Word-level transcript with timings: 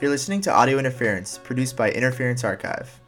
You're 0.00 0.10
listening 0.10 0.40
to 0.42 0.50
Audio 0.50 0.78
Interference, 0.78 1.36
produced 1.36 1.76
by 1.76 1.90
Interference 1.90 2.42
Archive. 2.42 2.98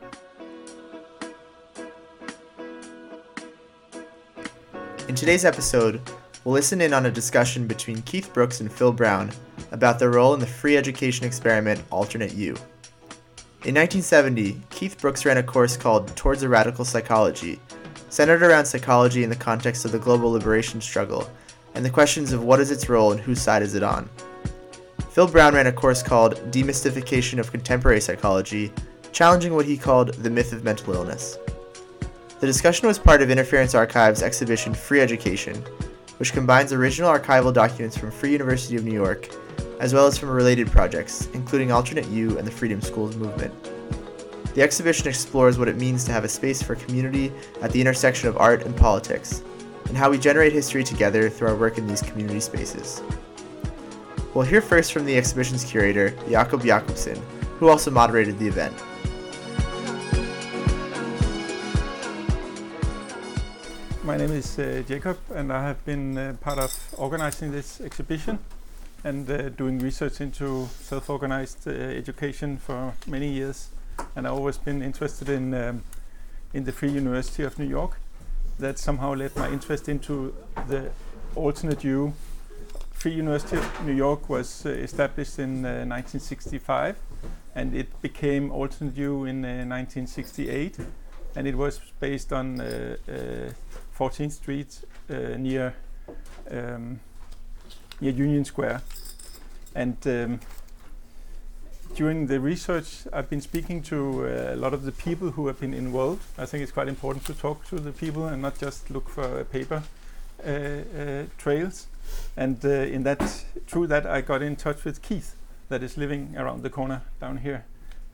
In 5.09 5.15
today's 5.15 5.47
episode, 5.47 6.03
we'll 6.45 6.53
listen 6.53 6.83
in 6.83 6.93
on 6.93 7.07
a 7.07 7.11
discussion 7.11 7.67
between 7.67 8.03
Keith 8.03 8.31
Brooks 8.35 8.61
and 8.61 8.71
Phil 8.71 8.93
Brown 8.93 9.31
about 9.71 9.99
their 9.99 10.11
role 10.11 10.35
in 10.35 10.41
the 10.41 10.47
free 10.47 10.77
education 10.77 11.25
experiment 11.25 11.83
Alternate 11.91 12.35
U. 12.35 12.51
In 13.65 13.75
1970, 13.75 14.61
Keith 14.69 15.01
Brooks 15.01 15.25
ran 15.25 15.39
a 15.39 15.43
course 15.43 15.79
called 15.79 16.15
Towards 16.15 16.43
a 16.43 16.49
Radical 16.51 16.85
Psychology, 16.85 17.59
centered 18.11 18.43
around 18.43 18.67
psychology 18.67 19.25
in 19.25 19.31
the 19.31 19.37
context 19.37 19.87
of 19.87 19.93
the 19.93 19.99
global 19.99 20.31
liberation 20.31 20.83
struggle 20.83 21.31
and 21.75 21.87
the 21.87 21.91
questions 21.91 22.35
of 22.35 22.45
what 22.45 22.61
is 22.61 22.71
its 22.71 22.91
role 22.91 23.13
and 23.13 23.21
whose 23.23 23.41
side 23.41 23.63
is 23.63 23.75
it 23.75 23.83
on. 23.83 24.11
Phil 25.13 25.27
Brown 25.27 25.53
ran 25.53 25.67
a 25.67 25.73
course 25.73 26.03
called 26.03 26.37
Demystification 26.51 27.39
of 27.39 27.51
Contemporary 27.51 28.01
Psychology, 28.01 28.73
challenging 29.13 29.55
what 29.55 29.67
he 29.67 29.77
called 29.77 30.15
the 30.15 30.31
myth 30.31 30.55
of 30.55 30.65
mental 30.65 30.95
illness. 30.95 31.37
The 32.41 32.47
discussion 32.47 32.89
was 32.89 32.99
part 32.99 33.21
of 33.21 33.31
Interference 33.31 33.75
Archive's 33.75 34.23
exhibition 34.23 34.73
Free 34.73 35.03
Education, 35.03 35.57
which 36.17 36.33
combines 36.33 36.73
original 36.73 37.13
archival 37.13 37.53
documents 37.53 37.95
from 37.95 38.11
Free 38.11 38.33
University 38.33 38.75
of 38.75 38.85
New 38.85 38.95
York, 38.95 39.29
as 39.81 39.93
well 39.93 40.07
as 40.07 40.17
from 40.17 40.31
related 40.31 40.71
projects, 40.71 41.29
including 41.35 41.71
Alternate 41.71 42.09
U 42.09 42.39
and 42.39 42.47
the 42.47 42.51
Freedom 42.51 42.81
Schools 42.81 43.15
movement. 43.15 43.53
The 44.55 44.63
exhibition 44.63 45.09
explores 45.09 45.59
what 45.59 45.69
it 45.69 45.77
means 45.77 46.05
to 46.05 46.13
have 46.13 46.25
a 46.25 46.29
space 46.29 46.63
for 46.63 46.75
community 46.75 47.31
at 47.61 47.71
the 47.71 47.83
intersection 47.83 48.31
of 48.31 48.39
art 48.39 48.65
and 48.65 48.75
politics, 48.75 49.43
and 49.89 49.97
how 49.97 50.09
we 50.09 50.17
generate 50.17 50.55
history 50.55 50.83
together 50.83 51.29
through 51.29 51.49
our 51.49 51.57
work 51.57 51.77
in 51.77 51.87
these 51.87 52.01
community 52.01 52.41
spaces. 52.41 53.03
We'll 54.35 54.47
hear 54.47 54.63
first 54.63 54.95
from 54.95 55.05
the 55.05 55.15
exhibition's 55.15 55.63
curator, 55.63 56.17
Jakob 56.27 56.65
Jakobsen, 56.65 57.21
who 57.59 57.69
also 57.69 57.91
moderated 57.91 58.39
the 58.39 58.49
event. 58.49 58.75
My 64.03 64.17
name 64.17 64.33
is 64.33 64.59
uh, 64.59 64.83
Jacob, 64.89 65.19
and 65.35 65.53
I 65.53 65.63
have 65.63 65.85
been 65.85 66.17
uh, 66.17 66.37
part 66.41 66.59
of 66.59 66.73
organizing 66.97 67.53
this 67.53 67.83
exhibition 67.83 68.39
and 69.05 69.31
uh, 69.31 69.51
doing 69.51 69.79
research 69.81 70.23
into 70.23 70.67
self 70.81 71.11
organized 71.11 71.69
uh, 71.69 71.73
education 71.73 72.57
for 72.57 72.95
many 73.07 73.29
years. 73.29 73.69
And 74.17 74.27
I've 74.27 74.33
always 74.33 74.57
been 74.57 74.81
interested 74.81 75.29
in, 75.29 75.53
um, 75.53 75.83
in 76.55 76.65
the 76.65 76.73
Free 76.73 76.91
University 76.91 77.43
of 77.43 77.59
New 77.59 77.69
York. 77.69 77.99
That 78.59 78.79
somehow 78.79 79.15
led 79.15 79.37
my 79.37 79.51
interest 79.51 79.91
into 79.91 80.35
the 80.69 80.91
alternate 81.35 81.85
U. 81.85 82.15
Free 83.03 83.15
University 83.15 83.57
of 83.57 83.85
New 83.85 83.95
York 83.95 84.29
was 84.29 84.65
uh, 84.65 84.69
established 84.69 85.41
in 85.41 85.63
1965 85.63 86.95
and 87.57 87.75
it 87.75 88.01
became 88.01 88.53
alternate 88.53 88.97
U 88.97 89.25
in 89.25 89.43
1968 89.43 90.79
and 91.35 91.49
it 91.49 91.57
was 91.57 91.81
based 91.99 92.33
on 92.33 92.61
uh, 92.61 92.97
uh, 93.09 93.51
14th 93.99 94.31
Street 94.31 94.85
uh, 95.11 95.37
near 95.37 95.75
um, 96.49 97.01
near 98.01 98.13
Union 98.13 98.45
Square. 98.45 98.83
And 99.75 99.97
um, 100.07 100.39
during 101.97 102.29
the 102.29 102.39
research, 102.39 103.09
I've 103.13 103.29
been 103.29 103.41
speaking 103.41 103.83
to 103.83 104.27
uh, 104.27 104.55
a 104.55 104.57
lot 104.57 104.75
of 104.75 104.85
the 104.85 104.93
people 104.93 105.33
who 105.33 105.49
have 105.49 105.59
been 105.59 105.75
involved. 105.75 106.23
I 106.39 106.47
think 106.47 106.63
it's 106.63 106.71
quite 106.71 106.87
important 106.87 107.27
to 107.27 107.35
talk 107.35 107.67
to 107.71 107.81
the 107.81 107.91
people 107.91 108.27
and 108.27 108.41
not 108.41 108.61
just 108.61 108.93
look 108.93 109.09
for 109.09 109.43
paper 109.43 109.83
uh, 110.47 110.51
uh, 110.51 111.25
trails. 111.37 111.89
And 112.37 112.65
uh, 112.65 112.69
in 112.69 113.03
that, 113.05 113.23
through 113.67 113.89
that, 113.89 114.07
I 114.07 114.21
got 114.21 114.43
in 114.43 114.57
touch 114.57 114.85
with 114.85 115.03
Keith, 115.03 115.37
that 115.69 115.83
is 115.83 115.97
living 115.97 116.35
around 116.37 116.63
the 116.63 116.71
corner 116.71 117.03
down 117.21 117.39
here, 117.39 117.65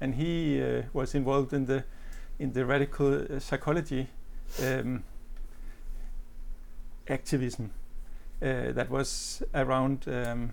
and 0.00 0.14
he 0.14 0.62
uh, 0.62 0.82
was 0.92 1.14
involved 1.14 1.52
in 1.52 1.66
the 1.66 1.84
in 2.38 2.52
the 2.52 2.64
radical 2.64 3.14
uh, 3.14 3.40
psychology 3.40 4.06
um, 4.62 5.02
activism 7.08 7.72
uh, 8.40 8.70
that 8.70 8.88
was 8.90 9.42
around 9.54 10.04
um, 10.06 10.52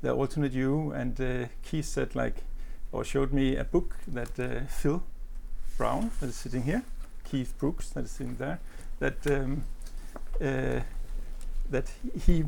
the 0.00 0.12
alternate 0.12 0.52
U. 0.52 0.92
And 0.92 1.20
uh, 1.20 1.48
Keith 1.64 1.86
said, 1.86 2.14
like, 2.14 2.44
or 2.92 3.04
showed 3.04 3.32
me 3.32 3.56
a 3.56 3.64
book 3.64 3.96
that 4.06 4.68
Phil 4.70 5.02
Brown, 5.76 6.12
that 6.20 6.28
is 6.28 6.36
sitting 6.36 6.62
here, 6.62 6.84
Keith 7.24 7.52
Brooks, 7.58 7.90
that 7.90 8.04
is 8.04 8.12
sitting 8.12 8.36
there, 8.36 8.60
that 9.00 9.26
um, 9.26 9.64
uh, 10.40 10.80
that 11.70 11.90
he 12.24 12.44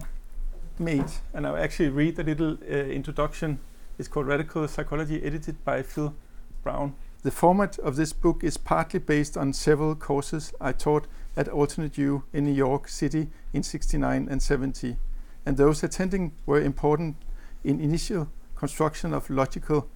made. 0.81 1.11
And 1.33 1.47
I'll 1.47 1.57
actually 1.57 1.91
read 1.91 2.19
a 2.19 2.25
little 2.25 2.59
uh, 2.63 2.75
introduction. 2.75 3.61
It's 3.99 4.09
called 4.09 4.27
Radical 4.27 4.67
Psychology, 4.67 5.23
edited 5.23 5.63
by 5.65 5.83
Phil 5.83 6.15
Brown. 6.63 6.95
The 7.23 7.31
format 7.31 7.79
of 7.81 7.97
this 7.97 8.15
book 8.15 8.43
is 8.43 8.57
partly 8.57 8.99
based 8.99 9.37
on 9.37 9.53
several 9.53 9.95
courses 9.95 10.55
I 10.59 10.73
taught 10.73 11.07
at 11.37 11.49
Alternate 11.49 11.99
U 11.99 12.25
in 12.33 12.45
New 12.45 12.55
York 12.55 12.89
City 12.89 13.29
in 13.53 13.63
69 13.63 14.27
and 14.31 14.43
70, 14.43 14.97
and 15.45 15.59
those 15.59 15.83
attending 15.83 16.33
were 16.47 16.61
important 16.61 17.17
in 17.62 17.79
initial 17.79 18.29
construction 18.55 19.12
of 19.12 19.29
logical 19.29 19.89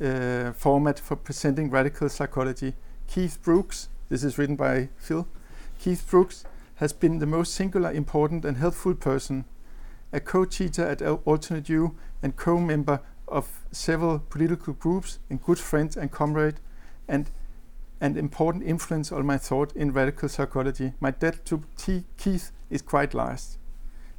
uh, 0.00 0.52
format 0.52 0.98
for 0.98 1.16
presenting 1.16 1.70
radical 1.70 2.08
psychology. 2.08 2.74
Keith 3.06 3.38
Brooks, 3.42 3.90
this 4.08 4.24
is 4.24 4.38
written 4.38 4.56
by 4.56 4.88
Phil, 4.96 5.28
Keith 5.78 6.06
Brooks 6.08 6.44
has 6.76 6.94
been 6.94 7.18
the 7.18 7.26
most 7.26 7.54
singular, 7.54 7.92
important, 7.92 8.46
and 8.46 8.56
helpful 8.56 8.94
person, 8.94 9.44
a 10.12 10.20
co-teacher 10.20 10.84
at 10.84 11.02
Alternate 11.02 11.68
U 11.68 11.96
and 12.22 12.36
co-member 12.36 13.00
of 13.28 13.64
several 13.72 14.18
political 14.18 14.72
groups 14.72 15.18
and 15.28 15.42
good 15.42 15.58
friend 15.58 15.96
and 15.96 16.10
comrade 16.10 16.60
and 17.08 17.30
an 18.00 18.16
important 18.16 18.64
influence 18.64 19.10
on 19.10 19.26
my 19.26 19.38
thought 19.38 19.74
in 19.74 19.92
radical 19.92 20.28
psychology. 20.28 20.92
My 21.00 21.10
debt 21.10 21.44
to 21.46 21.62
T. 21.76 22.04
Keith 22.16 22.52
is 22.70 22.82
quite 22.82 23.14
large. 23.14 23.40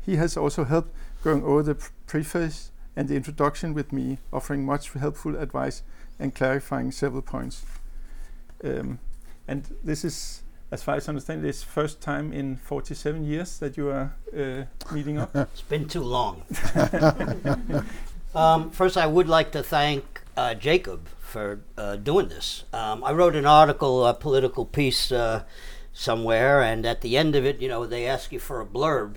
He 0.02 0.16
has 0.16 0.36
also 0.38 0.64
helped 0.64 0.94
going 1.24 1.44
over 1.44 1.64
the 1.64 1.90
preface 2.08 2.72
and 2.96 3.08
the 3.08 3.16
introduction 3.16 3.74
with 3.74 3.92
me, 3.92 4.18
offering 4.34 4.66
much 4.66 4.92
helpful 4.94 5.36
advice 5.36 5.84
and 6.18 6.34
clarifying 6.34 6.92
several 6.92 7.22
points. 7.22 7.64
Um, 8.64 9.00
and 9.48 9.76
this 9.84 10.04
is, 10.04 10.42
as 10.72 10.84
far 10.84 10.96
as 10.96 11.08
I 11.08 11.12
understand, 11.12 11.44
this 11.44 11.64
first 11.64 12.02
time 12.02 12.34
in 12.34 12.58
47 12.58 13.24
years 13.24 13.60
that 13.60 13.78
you 13.78 13.90
are 13.90 14.16
uh, 14.38 14.64
meeting 14.94 15.18
up. 15.18 15.36
it's 15.36 15.62
been 15.62 15.88
too 15.88 16.04
long. 16.04 16.44
Um, 18.38 18.70
first, 18.70 18.98
I 18.98 19.08
would 19.08 19.28
like 19.28 19.52
to 19.54 19.64
thank 19.64 20.22
uh, 20.36 20.54
Jacob 20.54 21.08
for 21.20 21.62
uh, 21.76 21.96
doing 21.96 22.28
this. 22.28 22.66
Um, 22.72 23.04
I 23.04 23.12
wrote 23.12 23.36
an 23.36 23.48
article, 23.48 24.06
a 24.06 24.14
political 24.14 24.64
piece 24.64 25.12
uh, 25.12 25.44
somewhere, 25.92 26.62
and 26.62 26.86
at 26.86 27.02
the 27.02 27.18
end 27.18 27.36
of 27.36 27.46
it, 27.46 27.60
you 27.60 27.68
know, 27.68 27.88
they 27.88 28.06
ask 28.06 28.32
you 28.32 28.38
for 28.38 28.62
a 28.62 28.66
blurb. 28.66 29.16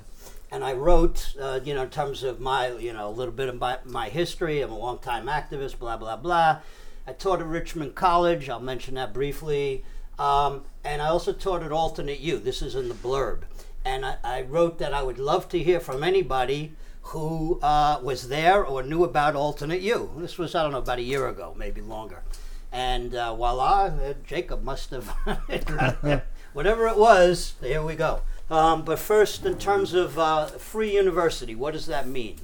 And 0.51 0.65
I 0.65 0.73
wrote, 0.73 1.35
uh, 1.39 1.61
you 1.63 1.75
know, 1.75 1.83
in 1.83 1.91
terms 1.91 2.23
of 2.23 2.41
my, 2.41 2.73
you 2.73 2.95
know, 2.95 3.09
a 3.09 3.11
little 3.11 3.35
bit 3.35 3.51
of 3.51 3.61
my, 3.61 3.77
my 3.85 4.09
history. 4.09 4.63
I'm 4.63 4.73
a 4.73 4.79
longtime 4.79 5.27
activist, 5.27 5.79
blah, 5.79 5.99
blah, 5.99 6.17
blah. 6.17 6.61
I 7.07 7.13
taught 7.13 7.41
at 7.41 7.47
Richmond 7.47 7.95
College. 7.95 8.49
I'll 8.49 8.59
mention 8.59 8.95
that 8.95 9.13
briefly. 9.13 9.85
Um, 10.21 10.65
and 10.85 11.01
I 11.01 11.09
also 11.09 11.33
taught 11.33 11.63
at 11.63 11.73
Alternate 11.73 12.21
U. 12.21 12.39
This 12.39 12.61
is 12.61 12.75
in 12.75 12.91
the 12.91 12.95
blurb. 12.95 13.41
And 13.87 14.05
I, 14.05 14.17
I 14.23 14.43
wrote 14.43 14.79
that 14.79 14.93
I 14.93 15.03
would 15.03 15.19
love 15.19 15.49
to 15.49 15.59
hear 15.59 15.81
from 15.81 16.05
anybody 16.05 16.75
who 17.03 17.59
uh, 17.63 17.99
was 18.03 18.29
there 18.29 18.63
or 18.63 18.83
knew 18.83 19.03
about 19.03 19.35
Alternate 19.35 19.81
U. 19.81 20.11
This 20.19 20.37
was, 20.37 20.55
I 20.55 20.63
don't 20.63 20.73
know, 20.73 20.79
about 20.79 20.99
a 20.99 21.03
year 21.03 21.27
ago, 21.27 21.55
maybe 21.57 21.81
longer. 21.81 22.23
And 22.71 23.15
uh, 23.15 23.35
voila, 23.35 23.87
uh, 23.87 24.15
Jacob 24.27 24.63
must 24.63 24.91
have, 24.91 25.09
whatever 26.53 26.87
it 26.87 26.99
was, 26.99 27.55
here 27.63 27.83
we 27.83 27.95
go. 27.95 28.21
Um, 28.51 28.85
but 28.85 28.99
first, 28.99 29.47
in 29.47 29.57
terms 29.57 29.95
of 29.95 30.19
uh, 30.19 30.47
free 30.47 30.95
university, 30.95 31.55
what 31.55 31.73
does 31.73 31.87
that 31.87 32.07
mean? 32.07 32.41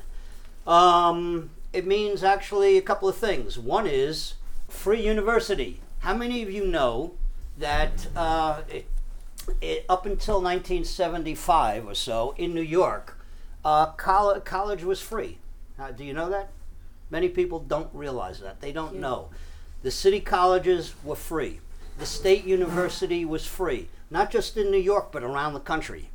Um, 0.67 1.51
it 1.75 1.87
means 1.87 2.25
actually 2.25 2.79
a 2.79 2.83
couple 2.83 3.07
of 3.07 3.17
things. 3.17 3.59
One 3.59 3.87
is 3.87 4.35
free 4.67 5.05
university. 5.05 5.81
How 5.99 6.15
many 6.15 6.43
of 6.43 6.51
you 6.51 6.65
know 6.67 7.15
that 7.59 8.07
uh, 8.15 8.63
it, 8.69 8.87
it, 9.61 9.85
up 9.89 10.07
until 10.07 10.37
1975 10.37 11.87
or 11.87 11.95
so 11.95 12.35
in 12.37 12.55
New 12.55 12.61
York, 12.61 13.19
uh, 13.65 13.87
college, 13.87 14.45
college 14.45 14.85
was 14.85 15.01
free. 15.01 15.39
Uh, 15.79 15.91
do 15.91 16.05
you 16.05 16.13
know 16.13 16.31
that? 16.31 16.51
Many 17.11 17.29
people 17.29 17.61
don't 17.61 17.91
realize 17.93 18.41
that. 18.41 18.61
They 18.61 18.73
don't 18.73 18.97
know. 18.97 19.29
The 19.83 19.91
city 19.91 20.21
colleges 20.21 20.95
were 21.05 21.17
free. 21.17 21.61
The 21.99 22.07
state 22.07 22.45
university 22.45 23.25
was 23.25 23.47
free, 23.47 23.89
not 24.11 24.31
just 24.31 24.57
in 24.57 24.71
New 24.71 24.79
York, 24.79 25.13
but 25.13 25.23
around 25.23 25.55
the 25.55 25.61
country. 25.61 26.11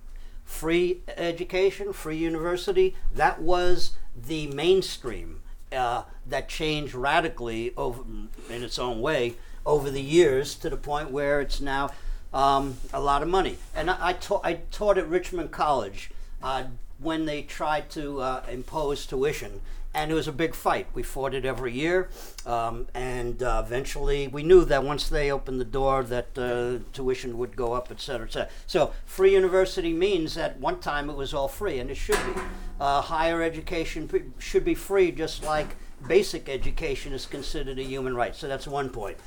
Free 0.45 1.01
education, 1.07 1.93
free 1.93 2.17
university, 2.17 2.95
that 3.13 3.41
was 3.41 3.91
the 4.15 4.47
mainstream 4.47 5.41
uh, 5.71 6.03
that 6.27 6.49
changed 6.49 6.93
radically 6.93 7.73
over, 7.77 8.03
in 8.49 8.63
its 8.63 8.77
own 8.77 8.99
way 8.99 9.35
over 9.65 9.89
the 9.89 10.01
years 10.01 10.55
to 10.55 10.69
the 10.69 10.77
point 10.77 11.11
where 11.11 11.41
it's 11.41 11.61
now 11.61 11.89
um, 12.33 12.77
a 12.93 12.99
lot 12.99 13.21
of 13.21 13.27
money. 13.27 13.57
And 13.75 13.89
I, 13.89 13.97
I, 13.99 14.13
ta- 14.13 14.41
I 14.43 14.59
taught 14.71 14.97
at 14.97 15.07
Richmond 15.07 15.51
College. 15.51 16.11
Uh, 16.41 16.63
when 17.01 17.25
they 17.25 17.41
tried 17.41 17.89
to 17.89 18.21
uh, 18.21 18.43
impose 18.49 19.05
tuition 19.05 19.59
and 19.93 20.11
it 20.11 20.13
was 20.13 20.27
a 20.27 20.31
big 20.31 20.55
fight. 20.55 20.87
We 20.93 21.03
fought 21.03 21.33
it 21.33 21.43
every 21.43 21.73
year, 21.73 22.09
um, 22.45 22.87
and 22.93 23.43
uh, 23.43 23.61
eventually 23.65 24.27
we 24.27 24.41
knew 24.41 24.63
that 24.65 24.83
once 24.83 25.09
they 25.09 25.29
opened 25.29 25.59
the 25.59 25.65
door, 25.65 26.03
that 26.03 26.37
uh, 26.37 26.83
tuition 26.93 27.37
would 27.37 27.57
go 27.57 27.73
up, 27.73 27.89
et 27.91 27.99
cetera, 27.99 28.25
et 28.25 28.31
cetera. 28.31 28.49
So 28.67 28.93
free 29.05 29.33
university 29.33 29.91
means 29.91 30.37
at 30.37 30.57
one 30.59 30.79
time 30.79 31.09
it 31.09 31.17
was 31.17 31.33
all 31.33 31.49
free, 31.49 31.79
and 31.79 31.91
it 31.91 31.95
should 31.95 32.15
be. 32.33 32.41
Uh, 32.79 33.01
higher 33.01 33.43
education 33.43 34.33
should 34.39 34.63
be 34.63 34.75
free, 34.75 35.11
just 35.11 35.43
like 35.43 35.75
basic 36.07 36.47
education 36.47 37.11
is 37.11 37.25
considered 37.25 37.77
a 37.77 37.83
human 37.83 38.15
right. 38.15 38.35
So 38.35 38.47
that's 38.47 38.67
one 38.67 38.89
point. 38.89 39.17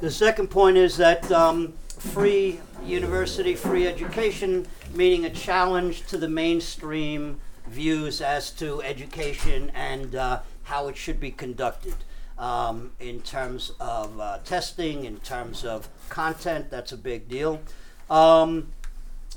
The 0.00 0.10
second 0.10 0.48
point 0.48 0.76
is 0.76 0.96
that 0.96 1.30
um, 1.30 1.74
free 1.98 2.60
university, 2.84 3.54
free 3.54 3.86
education, 3.86 4.66
meaning 4.94 5.24
a 5.24 5.30
challenge 5.30 6.06
to 6.08 6.18
the 6.18 6.28
mainstream 6.28 7.38
views 7.66 8.20
as 8.20 8.50
to 8.50 8.82
education 8.82 9.70
and 9.74 10.14
uh, 10.14 10.40
how 10.64 10.88
it 10.88 10.96
should 10.96 11.20
be 11.20 11.30
conducted. 11.30 11.94
Um, 12.38 12.90
in 12.98 13.20
terms 13.20 13.72
of 13.78 14.18
uh, 14.18 14.38
testing, 14.44 15.04
in 15.04 15.18
terms 15.18 15.64
of 15.64 15.88
content, 16.08 16.70
that's 16.70 16.90
a 16.90 16.96
big 16.96 17.28
deal. 17.28 17.60
Um, 18.10 18.72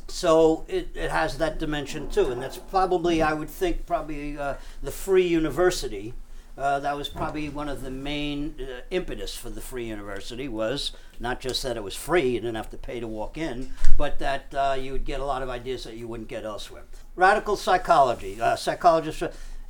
so 0.07 0.65
it, 0.67 0.89
it 0.95 1.11
has 1.11 1.37
that 1.37 1.59
dimension 1.59 2.09
too, 2.09 2.31
and 2.31 2.41
that's 2.41 2.57
probably, 2.57 3.21
I 3.21 3.33
would 3.33 3.49
think, 3.49 3.85
probably 3.85 4.37
uh, 4.37 4.55
the 4.81 4.91
free 4.91 5.27
university. 5.27 6.13
Uh, 6.57 6.79
that 6.79 6.95
was 6.95 7.09
probably 7.09 7.49
one 7.49 7.67
of 7.67 7.81
the 7.81 7.91
main 7.91 8.55
uh, 8.61 8.79
impetus 8.89 9.35
for 9.35 9.49
the 9.49 9.59
free 9.59 9.85
university 9.85 10.47
was 10.47 10.93
not 11.19 11.41
just 11.41 11.61
that 11.63 11.75
it 11.75 11.83
was 11.83 11.95
free, 11.95 12.29
you 12.29 12.39
didn't 12.39 12.55
have 12.55 12.69
to 12.69 12.77
pay 12.77 12.99
to 12.99 13.07
walk 13.07 13.37
in, 13.37 13.73
but 13.97 14.19
that 14.19 14.53
uh, 14.53 14.75
you 14.79 14.93
would 14.93 15.03
get 15.03 15.19
a 15.19 15.25
lot 15.25 15.41
of 15.41 15.49
ideas 15.49 15.83
that 15.83 15.97
you 15.97 16.07
wouldn't 16.07 16.29
get 16.29 16.45
elsewhere. 16.45 16.83
Radical 17.15 17.57
psychology, 17.57 18.39
uh, 18.39 18.55
psychologist, 18.55 19.23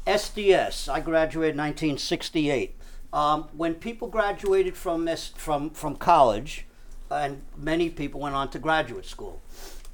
SDS. 0.05 0.87
I 0.87 0.99
graduated 0.99 1.55
in 1.55 1.61
1968. 1.61 2.75
Um, 3.11 3.49
when 3.55 3.75
people 3.75 4.07
graduated 4.07 4.75
from 4.75 5.07
from 5.35 5.69
from 5.69 5.95
college, 5.95 6.65
and 7.09 7.41
many 7.55 7.89
people 7.89 8.19
went 8.19 8.35
on 8.35 8.49
to 8.49 8.59
graduate 8.59 9.05
school, 9.05 9.41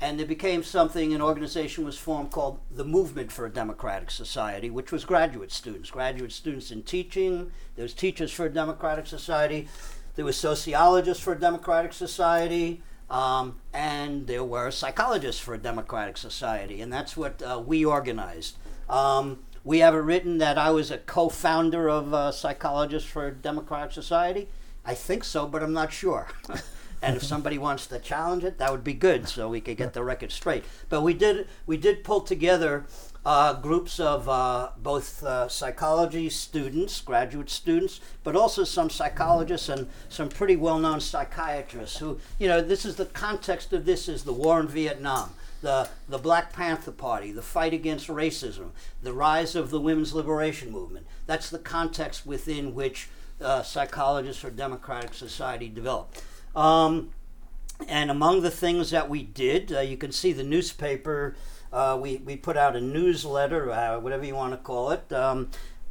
and 0.02 0.18
there 0.18 0.26
became 0.26 0.64
something. 0.64 1.14
An 1.14 1.22
organization 1.22 1.86
was 1.86 1.98
formed 1.98 2.32
called 2.32 2.60
the 2.72 2.84
Movement 2.84 3.32
for 3.32 3.46
a 3.46 3.52
Democratic 3.52 4.10
Society, 4.10 4.72
which 4.72 4.92
was 4.92 5.06
graduate 5.06 5.52
students, 5.52 5.92
graduate 5.92 6.32
students 6.32 6.72
in 6.72 6.82
teaching. 6.82 7.52
There 7.76 7.84
was 7.84 7.94
teachers 7.94 8.32
for 8.32 8.48
a 8.48 8.50
democratic 8.50 9.06
society. 9.06 9.68
There 10.16 10.26
was 10.26 10.36
sociologists 10.36 11.24
for 11.24 11.34
a 11.34 11.40
democratic 11.40 11.94
society. 11.94 12.82
Um, 13.12 13.60
and 13.74 14.26
there 14.26 14.44
were 14.44 14.72
psychologists 14.72 15.40
for 15.40 15.54
a 15.54 15.58
democratic 15.58 16.18
society, 16.18 16.82
and 16.82 16.92
that's 16.92 17.18
what 17.18 17.42
uh, 17.44 17.62
we 17.64 17.84
organized. 17.84 18.56
Um, 18.90 19.40
we 19.66 19.80
have 19.80 19.94
it 19.94 19.98
written 19.98 20.38
that 20.38 20.58
I 20.58 20.72
was 20.72 20.92
a 20.92 20.98
co-founder 20.98 21.90
of 21.90 22.14
uh, 22.14 22.32
Psychologists 22.32 23.10
for 23.10 23.28
a 23.28 23.32
Democratic 23.34 23.92
Society. 23.92 24.48
I 24.86 24.96
think 24.96 25.26
so, 25.26 25.46
but 25.46 25.62
I'm 25.62 25.74
not 25.74 25.92
sure. 25.92 26.28
and 27.02 27.16
if 27.16 27.24
somebody 27.24 27.58
wants 27.58 27.88
to 27.88 28.00
challenge 28.00 28.44
it, 28.44 28.58
that 28.60 28.72
would 28.72 28.84
be 28.84 28.94
good, 28.94 29.28
so 29.28 29.50
we 29.50 29.62
could 29.62 29.78
get 29.78 29.94
the 29.94 30.04
record 30.04 30.32
straight. 30.32 30.64
But 30.90 31.02
we 31.02 31.14
did 31.14 31.48
we 31.66 31.78
did 31.78 32.04
pull 32.04 32.22
together 32.22 32.86
uh, 33.26 33.54
groups 33.54 34.00
of 34.00 34.28
uh, 34.28 34.70
both 34.78 35.24
uh, 35.24 35.48
psychology 35.48 36.30
students, 36.30 37.02
graduate 37.02 37.50
students, 37.50 38.02
but 38.24 38.36
also 38.36 38.64
some 38.64 38.90
psychologists 38.90 39.70
and 39.70 39.88
some 40.10 40.30
pretty 40.30 40.56
well-known 40.56 41.00
psychiatrists 41.00 41.98
who, 42.00 42.20
you 42.40 42.48
know, 42.48 42.62
this 42.62 42.84
is 42.86 42.96
the 42.96 43.06
context 43.06 43.74
of 43.74 43.86
this 43.86 44.08
is 44.10 44.24
the 44.24 44.34
war 44.34 44.60
in 44.60 44.68
Vietnam, 44.68 45.34
the, 45.62 45.88
the 46.10 46.18
Black 46.18 46.52
Panther 46.52 46.92
Party, 46.92 47.32
the 47.32 47.44
fight 47.44 47.74
against 47.74 48.08
racism, 48.08 48.72
the 49.04 49.14
rise 49.14 49.56
of 49.56 49.70
the 49.70 49.80
women's 49.80 50.14
liberation 50.14 50.72
movement. 50.72 51.06
That's 51.28 51.52
the 51.52 51.60
context 51.60 52.26
within 52.26 52.74
which 52.74 53.08
uh, 53.40 53.62
psychologists 53.62 54.44
or 54.44 54.50
democratic 54.50 55.14
society 55.14 55.70
developed. 55.70 56.24
Um, 56.56 57.12
and 57.88 58.12
among 58.12 58.42
the 58.42 58.52
things 58.52 58.92
that 58.92 59.10
we 59.10 59.24
did, 59.24 59.72
uh, 59.72 59.80
you 59.80 59.98
can 59.98 60.12
see 60.12 60.34
the 60.34 60.44
newspaper 60.44 61.36
uh, 61.74 61.98
we, 62.00 62.18
we 62.18 62.36
put 62.36 62.58
out 62.58 62.76
a 62.76 62.82
newsletter, 62.82 63.72
uh, 63.72 64.00
whatever 64.00 64.26
you 64.26 64.36
want 64.36 64.54
to 64.54 64.58
call 64.58 64.92
it, 64.92 65.12
um, 65.14 65.50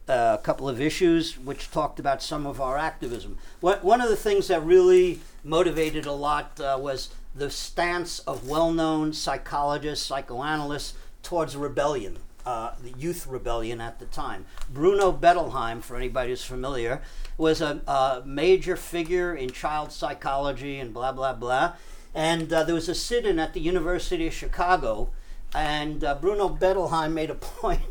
uh, 0.08 0.36
a 0.38 0.42
couple 0.42 0.68
of 0.68 0.80
issues 0.80 1.38
which 1.38 1.70
talked 1.70 1.98
about 1.98 2.22
some 2.22 2.46
of 2.46 2.60
our 2.60 2.76
activism. 2.76 3.38
What, 3.60 3.82
one 3.82 4.00
of 4.00 4.10
the 4.10 4.16
things 4.16 4.48
that 4.48 4.62
really 4.62 5.20
motivated 5.42 6.04
a 6.04 6.12
lot 6.12 6.60
uh, 6.60 6.76
was 6.80 7.10
the 7.34 7.50
stance 7.50 8.18
of 8.20 8.48
well 8.48 8.72
known 8.72 9.12
psychologists, 9.12 10.04
psychoanalysts 10.06 10.94
towards 11.22 11.56
rebellion. 11.56 12.18
Uh, 12.50 12.74
the 12.82 12.90
youth 12.98 13.28
rebellion 13.28 13.80
at 13.80 14.00
the 14.00 14.06
time. 14.06 14.44
Bruno 14.68 15.12
Bettelheim, 15.12 15.80
for 15.80 15.94
anybody 15.96 16.30
who's 16.30 16.42
familiar, 16.42 17.00
was 17.38 17.60
a, 17.60 17.80
a 17.86 18.22
major 18.26 18.74
figure 18.74 19.32
in 19.32 19.50
child 19.50 19.92
psychology 19.92 20.80
and 20.80 20.92
blah, 20.92 21.12
blah, 21.12 21.32
blah. 21.32 21.74
And 22.12 22.52
uh, 22.52 22.64
there 22.64 22.74
was 22.74 22.88
a 22.88 22.94
sit 22.96 23.24
in 23.24 23.38
at 23.38 23.54
the 23.54 23.60
University 23.60 24.26
of 24.26 24.32
Chicago 24.32 25.10
and 25.54 26.02
uh, 26.02 26.16
Bruno 26.16 26.48
Bettelheim 26.48 27.12
made 27.12 27.30
a 27.30 27.34
point 27.60 27.82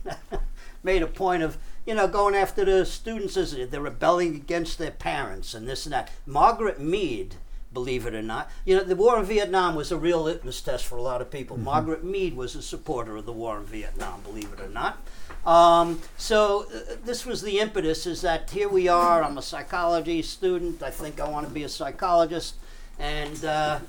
made 0.84 1.04
a 1.04 1.08
point 1.08 1.42
of 1.42 1.58
you 1.86 1.94
know 1.94 2.10
going 2.10 2.36
after 2.36 2.66
the 2.66 2.86
students 2.86 3.38
as 3.38 3.56
they're 3.56 3.80
rebelling 3.80 4.36
against 4.36 4.78
their 4.78 4.92
parents 4.92 5.54
and 5.54 5.70
this 5.70 5.86
and 5.86 5.94
that. 5.94 6.12
Margaret 6.26 6.82
Mead, 6.82 7.36
believe 7.74 8.06
it 8.06 8.14
or 8.14 8.22
not, 8.22 8.50
you 8.66 8.76
know 8.76 8.84
the 8.84 8.96
war 8.96 9.20
in 9.20 9.26
Vietnam 9.26 9.76
was 9.76 9.92
a 9.92 9.98
real 9.98 10.24
litmus 10.24 10.62
test 10.62 10.86
for 10.86 10.98
a 10.98 11.02
lot 11.02 11.22
of 11.22 11.30
people. 11.30 11.56
Mm-hmm. 11.56 11.66
Margaret 11.66 12.04
Mead 12.04 12.36
was 12.36 12.56
a 12.56 12.62
supporter 12.62 13.18
of 13.18 13.26
the 13.26 13.34
war 13.34 13.58
in 13.58 13.66
Vietnam, 13.66 14.22
believe 14.22 14.52
it 14.52 14.60
or 14.60 14.70
not. 14.70 14.98
Um, 15.46 16.02
so 16.18 16.66
uh, 16.74 16.96
this 17.06 17.26
was 17.26 17.42
the 17.42 17.60
impetus: 17.60 18.06
is 18.06 18.22
that 18.22 18.50
here 18.50 18.70
we 18.70 18.88
are. 18.88 19.24
I'm 19.24 19.38
a 19.38 19.42
psychology 19.42 20.22
student. 20.22 20.84
I 20.84 20.90
think 20.92 21.20
I 21.20 21.28
want 21.28 21.48
to 21.48 21.54
be 21.54 21.64
a 21.64 21.70
psychologist, 21.70 22.56
and 23.00 23.44
uh, 23.46 23.80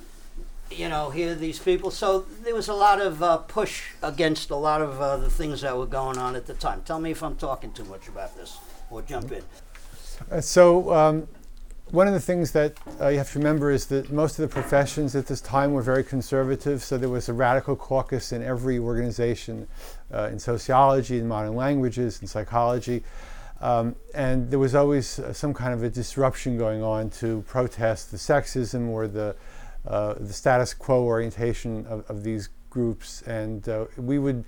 you 0.71 0.89
know, 0.89 1.11
hear 1.11 1.35
these 1.35 1.59
people. 1.59 1.91
So 1.91 2.21
there 2.43 2.55
was 2.55 2.69
a 2.69 2.75
lot 2.75 3.01
of 3.01 3.23
uh, 3.23 3.39
push 3.39 3.89
against 4.03 4.51
a 4.51 4.57
lot 4.57 4.81
of 4.81 5.01
uh, 5.01 5.17
the 5.17 5.31
things 5.31 5.63
that 5.63 5.77
were 5.77 5.87
going 5.87 6.19
on 6.19 6.37
at 6.37 6.47
the 6.47 6.55
time. 6.55 6.83
Tell 6.85 7.01
me 7.01 7.11
if 7.11 7.23
I'm 7.23 7.37
talking 7.37 7.73
too 7.73 7.85
much 7.85 8.09
about 8.09 8.37
this, 8.37 8.59
or 8.91 9.03
jump 9.03 9.33
in. 9.33 9.43
Uh, 10.31 10.41
so 10.41 10.93
um, 10.93 11.29
one 11.93 12.07
of 12.07 12.15
the 12.15 12.21
things 12.21 12.53
that 12.53 12.75
uh, 13.01 13.09
you 13.09 13.19
have 13.19 13.33
to 13.33 13.39
remember 13.39 13.71
is 13.71 13.87
that 13.87 14.11
most 14.13 14.39
of 14.39 14.49
the 14.49 14.53
professions 14.53 15.17
at 15.17 15.27
this 15.27 15.41
time 15.41 15.73
were 15.73 15.83
very 15.83 16.05
conservative. 16.05 16.83
So 16.83 16.97
there 16.99 17.09
was 17.09 17.29
a 17.29 17.33
radical 17.33 17.75
caucus 17.75 18.33
in 18.33 18.43
every 18.43 18.79
organization, 18.79 19.67
uh, 20.13 20.31
in 20.33 20.39
sociology, 20.39 21.19
in 21.19 21.27
modern 21.27 21.57
languages, 21.57 22.21
in 22.21 22.29
psychology. 22.29 23.03
Um, 23.61 23.97
and 24.15 24.51
there 24.51 24.59
was 24.59 24.75
always 24.75 25.19
uh, 25.19 25.33
some 25.33 25.53
kind 25.53 25.75
of 25.75 25.83
a 25.83 25.91
disruption 25.91 26.57
going 26.57 26.83
on 26.83 27.11
to 27.11 27.43
protest 27.43 28.11
the 28.11 28.17
sexism 28.17 28.89
or 28.89 29.07
the 29.07 29.37
uh, 29.87 30.15
the 30.21 30.33
status 30.33 30.75
quo 30.75 31.03
orientation 31.03 31.87
of, 31.87 32.09
of 32.11 32.23
these 32.23 32.51
groups. 32.69 33.23
And 33.23 33.67
uh, 33.69 33.87
we 33.97 34.19
would, 34.19 34.45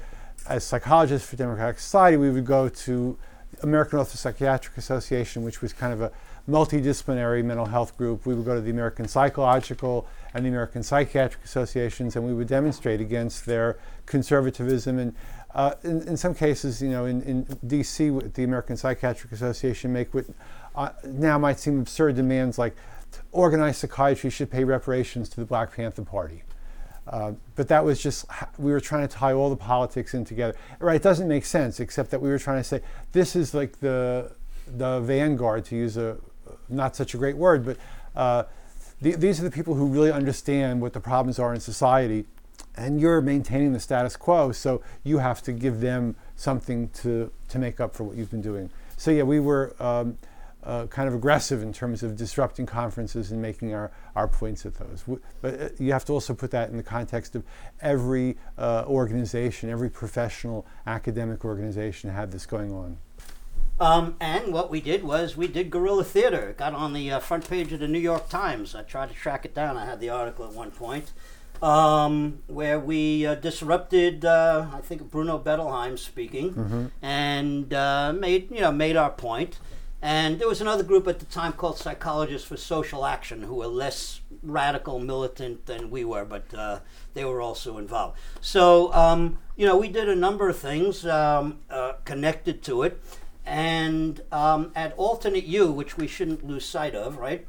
as 0.46 0.62
psychologists 0.62 1.28
for 1.28 1.36
Democratic 1.36 1.78
Society, 1.78 2.18
we 2.18 2.30
would 2.30 2.44
go 2.44 2.68
to 2.68 3.18
American 3.62 3.98
Orthopsychiatric 3.98 4.76
Association, 4.76 5.42
which 5.42 5.62
was 5.62 5.72
kind 5.72 5.92
of 5.92 6.02
a 6.02 6.12
multidisciplinary 6.48 7.44
mental 7.44 7.66
health 7.66 7.96
group. 7.96 8.26
We 8.26 8.34
would 8.34 8.44
go 8.44 8.54
to 8.54 8.60
the 8.60 8.70
American 8.70 9.08
Psychological 9.08 10.06
and 10.34 10.44
the 10.44 10.48
American 10.48 10.82
Psychiatric 10.82 11.44
Associations, 11.44 12.16
and 12.16 12.26
we 12.26 12.34
would 12.34 12.48
demonstrate 12.48 13.00
against 13.00 13.46
their 13.46 13.78
conservatism. 14.06 14.98
And 14.98 15.14
uh, 15.54 15.74
in, 15.84 16.02
in, 16.08 16.16
some 16.16 16.34
cases, 16.34 16.80
you 16.80 16.88
know, 16.88 17.04
in, 17.04 17.22
in 17.22 17.46
D.C., 17.66 18.08
the 18.34 18.44
American 18.44 18.76
Psychiatric 18.76 19.32
Association 19.32 19.92
make 19.92 20.14
what 20.14 20.24
uh, 20.74 20.90
now 21.04 21.38
might 21.38 21.60
seem 21.60 21.78
absurd 21.80 22.16
demands 22.16 22.58
like 22.58 22.74
organized 23.30 23.78
psychiatry 23.78 24.30
should 24.30 24.50
pay 24.50 24.64
reparations 24.64 25.28
to 25.28 25.36
the 25.36 25.44
Black 25.44 25.74
Panther 25.74 26.02
Party. 26.02 26.42
Uh, 27.06 27.32
but 27.56 27.68
that 27.68 27.84
was 27.84 28.00
just, 28.00 28.24
we 28.58 28.70
were 28.70 28.80
trying 28.80 29.06
to 29.06 29.12
tie 29.12 29.32
all 29.32 29.50
the 29.50 29.56
politics 29.56 30.14
in 30.14 30.24
together. 30.24 30.56
Right, 30.78 30.96
it 30.96 31.02
doesn't 31.02 31.28
make 31.28 31.44
sense, 31.44 31.80
except 31.80 32.10
that 32.10 32.22
we 32.22 32.30
were 32.30 32.38
trying 32.38 32.58
to 32.58 32.64
say 32.64 32.80
this 33.12 33.34
is 33.34 33.54
like 33.54 33.80
the, 33.80 34.32
the 34.66 35.00
vanguard, 35.00 35.64
to 35.66 35.76
use 35.76 35.96
a 35.96 36.16
not 36.68 36.96
such 36.96 37.14
a 37.14 37.18
great 37.18 37.36
word, 37.36 37.64
but 37.64 37.76
uh, 38.14 38.44
the, 39.00 39.14
these 39.16 39.40
are 39.40 39.44
the 39.44 39.50
people 39.50 39.74
who 39.74 39.86
really 39.86 40.12
understand 40.12 40.80
what 40.80 40.92
the 40.92 41.00
problems 41.00 41.38
are 41.38 41.54
in 41.54 41.60
society. 41.60 42.26
And 42.76 43.00
you're 43.00 43.20
maintaining 43.20 43.72
the 43.72 43.80
status 43.80 44.16
quo, 44.16 44.52
so 44.52 44.82
you 45.04 45.18
have 45.18 45.42
to 45.42 45.52
give 45.52 45.80
them 45.80 46.16
something 46.36 46.88
to, 46.90 47.30
to 47.48 47.58
make 47.58 47.80
up 47.80 47.94
for 47.94 48.04
what 48.04 48.16
you've 48.16 48.30
been 48.30 48.42
doing. 48.42 48.70
So, 48.96 49.10
yeah, 49.10 49.24
we 49.24 49.40
were. 49.40 49.74
Um, 49.80 50.18
uh, 50.64 50.86
kind 50.86 51.08
of 51.08 51.14
aggressive 51.14 51.62
in 51.62 51.72
terms 51.72 52.02
of 52.02 52.16
disrupting 52.16 52.66
conferences 52.66 53.32
and 53.32 53.42
making 53.42 53.74
our, 53.74 53.90
our 54.14 54.28
points 54.28 54.64
at 54.64 54.74
those. 54.74 55.04
But 55.40 55.60
uh, 55.60 55.68
you 55.78 55.92
have 55.92 56.04
to 56.04 56.12
also 56.12 56.34
put 56.34 56.52
that 56.52 56.70
in 56.70 56.76
the 56.76 56.82
context 56.82 57.34
of 57.34 57.42
every 57.80 58.36
uh, 58.56 58.84
organization, 58.86 59.70
every 59.70 59.90
professional 59.90 60.66
academic 60.86 61.44
organization 61.44 62.10
had 62.10 62.30
this 62.30 62.46
going 62.46 62.72
on. 62.72 62.96
Um, 63.82 64.14
and 64.20 64.52
what 64.52 64.70
we 64.70 64.80
did 64.80 65.02
was 65.02 65.36
we 65.36 65.48
did 65.48 65.68
guerrilla 65.68 66.04
theater. 66.04 66.50
It 66.50 66.58
got 66.58 66.72
on 66.72 66.92
the 66.92 67.10
uh, 67.10 67.18
front 67.18 67.50
page 67.50 67.72
of 67.72 67.80
the 67.80 67.88
New 67.88 67.98
York 67.98 68.28
Times. 68.28 68.76
I 68.76 68.82
tried 68.82 69.08
to 69.08 69.14
track 69.14 69.44
it 69.44 69.56
down. 69.56 69.76
I 69.76 69.86
had 69.86 69.98
the 69.98 70.08
article 70.08 70.44
at 70.44 70.52
one 70.52 70.70
point 70.70 71.10
um, 71.60 72.38
where 72.46 72.78
we 72.78 73.26
uh, 73.26 73.34
disrupted. 73.34 74.24
Uh, 74.24 74.68
I 74.72 74.82
think 74.82 75.10
Bruno 75.10 75.36
Bettelheim 75.36 75.98
speaking, 75.98 76.92
and 77.02 77.74
uh, 77.74 78.12
made 78.12 78.52
you 78.52 78.60
know 78.60 78.70
made 78.70 78.96
our 78.96 79.10
point. 79.10 79.58
And 80.00 80.38
there 80.38 80.48
was 80.48 80.60
another 80.60 80.84
group 80.84 81.08
at 81.08 81.18
the 81.18 81.26
time 81.26 81.52
called 81.52 81.78
Psychologists 81.78 82.46
for 82.46 82.56
Social 82.56 83.04
Action, 83.04 83.42
who 83.42 83.54
were 83.54 83.68
less 83.68 84.20
radical, 84.42 84.98
militant 84.98 85.66
than 85.66 85.90
we 85.90 86.04
were, 86.04 86.24
but 86.24 86.52
uh, 86.54 86.80
they 87.14 87.24
were 87.24 87.40
also 87.40 87.78
involved. 87.78 88.18
So, 88.40 88.92
um, 88.92 89.38
you 89.54 89.64
know, 89.64 89.76
we 89.76 89.86
did 89.86 90.08
a 90.08 90.16
number 90.16 90.48
of 90.48 90.58
things 90.58 91.06
um, 91.06 91.60
uh, 91.70 91.92
connected 92.04 92.64
to 92.64 92.82
it. 92.82 93.00
And 93.44 94.20
um, 94.30 94.70
at 94.76 94.92
Alternate 94.96 95.44
U, 95.44 95.70
which 95.72 95.96
we 95.96 96.06
shouldn't 96.06 96.46
lose 96.46 96.64
sight 96.64 96.94
of, 96.94 97.18
right? 97.18 97.46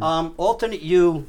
Um, 0.00 0.34
Alternate 0.36 0.82
U, 0.82 1.28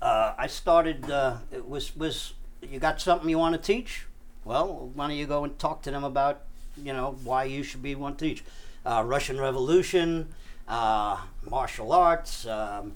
uh, 0.00 0.34
I 0.38 0.46
started, 0.46 1.10
uh, 1.10 1.38
it 1.50 1.68
was, 1.68 1.96
was, 1.96 2.34
you 2.62 2.78
got 2.78 3.00
something 3.00 3.28
you 3.28 3.38
want 3.38 3.54
to 3.54 3.60
teach? 3.60 4.06
Well, 4.44 4.90
why 4.94 5.08
don't 5.08 5.16
you 5.16 5.26
go 5.26 5.44
and 5.44 5.58
talk 5.58 5.82
to 5.82 5.90
them 5.90 6.04
about, 6.04 6.42
you 6.82 6.92
know, 6.92 7.16
why 7.24 7.44
you 7.44 7.62
should 7.62 7.82
be 7.82 7.94
one 7.94 8.16
to 8.16 8.24
teach? 8.24 8.44
Uh, 8.86 9.02
Russian 9.04 9.40
Revolution, 9.40 10.28
uh, 10.68 11.18
martial 11.50 11.92
arts, 11.92 12.46
um, 12.46 12.92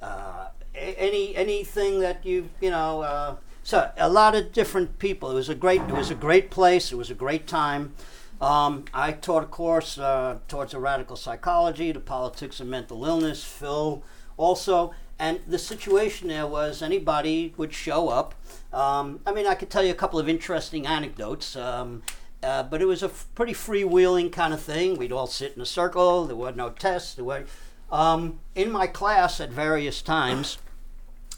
uh, 0.00 0.46
a- 0.74 0.78
any 0.98 1.36
anything 1.36 2.00
that 2.00 2.24
you 2.24 2.48
you 2.60 2.70
know. 2.70 3.02
Uh, 3.02 3.36
so 3.62 3.90
a 3.98 4.08
lot 4.08 4.34
of 4.34 4.52
different 4.52 4.98
people. 4.98 5.30
It 5.30 5.34
was 5.34 5.48
a 5.48 5.54
great 5.54 5.80
it 5.82 5.92
was 5.92 6.10
a 6.10 6.14
great 6.14 6.50
place. 6.50 6.90
It 6.92 6.96
was 6.96 7.10
a 7.10 7.14
great 7.14 7.46
time. 7.46 7.94
Um, 8.40 8.84
I 8.92 9.12
taught 9.12 9.44
a 9.44 9.46
course 9.46 9.98
uh, 9.98 10.38
towards 10.48 10.74
a 10.74 10.78
radical 10.78 11.16
psychology, 11.16 11.92
the 11.92 12.00
politics 12.00 12.60
of 12.60 12.66
mental 12.66 13.04
illness. 13.04 13.42
Phil 13.42 14.02
also, 14.36 14.92
and 15.18 15.40
the 15.46 15.58
situation 15.58 16.28
there 16.28 16.46
was 16.46 16.82
anybody 16.82 17.54
would 17.56 17.72
show 17.72 18.08
up. 18.08 18.34
Um, 18.72 19.20
I 19.26 19.32
mean, 19.32 19.46
I 19.46 19.54
could 19.54 19.70
tell 19.70 19.82
you 19.82 19.90
a 19.90 19.94
couple 19.94 20.18
of 20.18 20.28
interesting 20.28 20.86
anecdotes. 20.86 21.56
Um, 21.56 22.02
uh, 22.42 22.62
but 22.62 22.82
it 22.82 22.84
was 22.84 23.02
a 23.02 23.06
f- 23.06 23.26
pretty 23.34 23.54
freewheeling 23.54 24.30
kind 24.30 24.52
of 24.52 24.60
thing. 24.60 24.96
We'd 24.98 25.12
all 25.12 25.26
sit 25.26 25.54
in 25.56 25.62
a 25.62 25.66
circle. 25.66 26.26
There 26.26 26.36
were 26.36 26.52
no 26.52 26.68
tests. 26.68 27.14
There 27.14 27.24
were, 27.24 27.44
um, 27.90 28.38
in 28.54 28.70
my 28.70 28.86
class 28.86 29.40
at 29.40 29.50
various 29.50 30.02
times. 30.02 30.58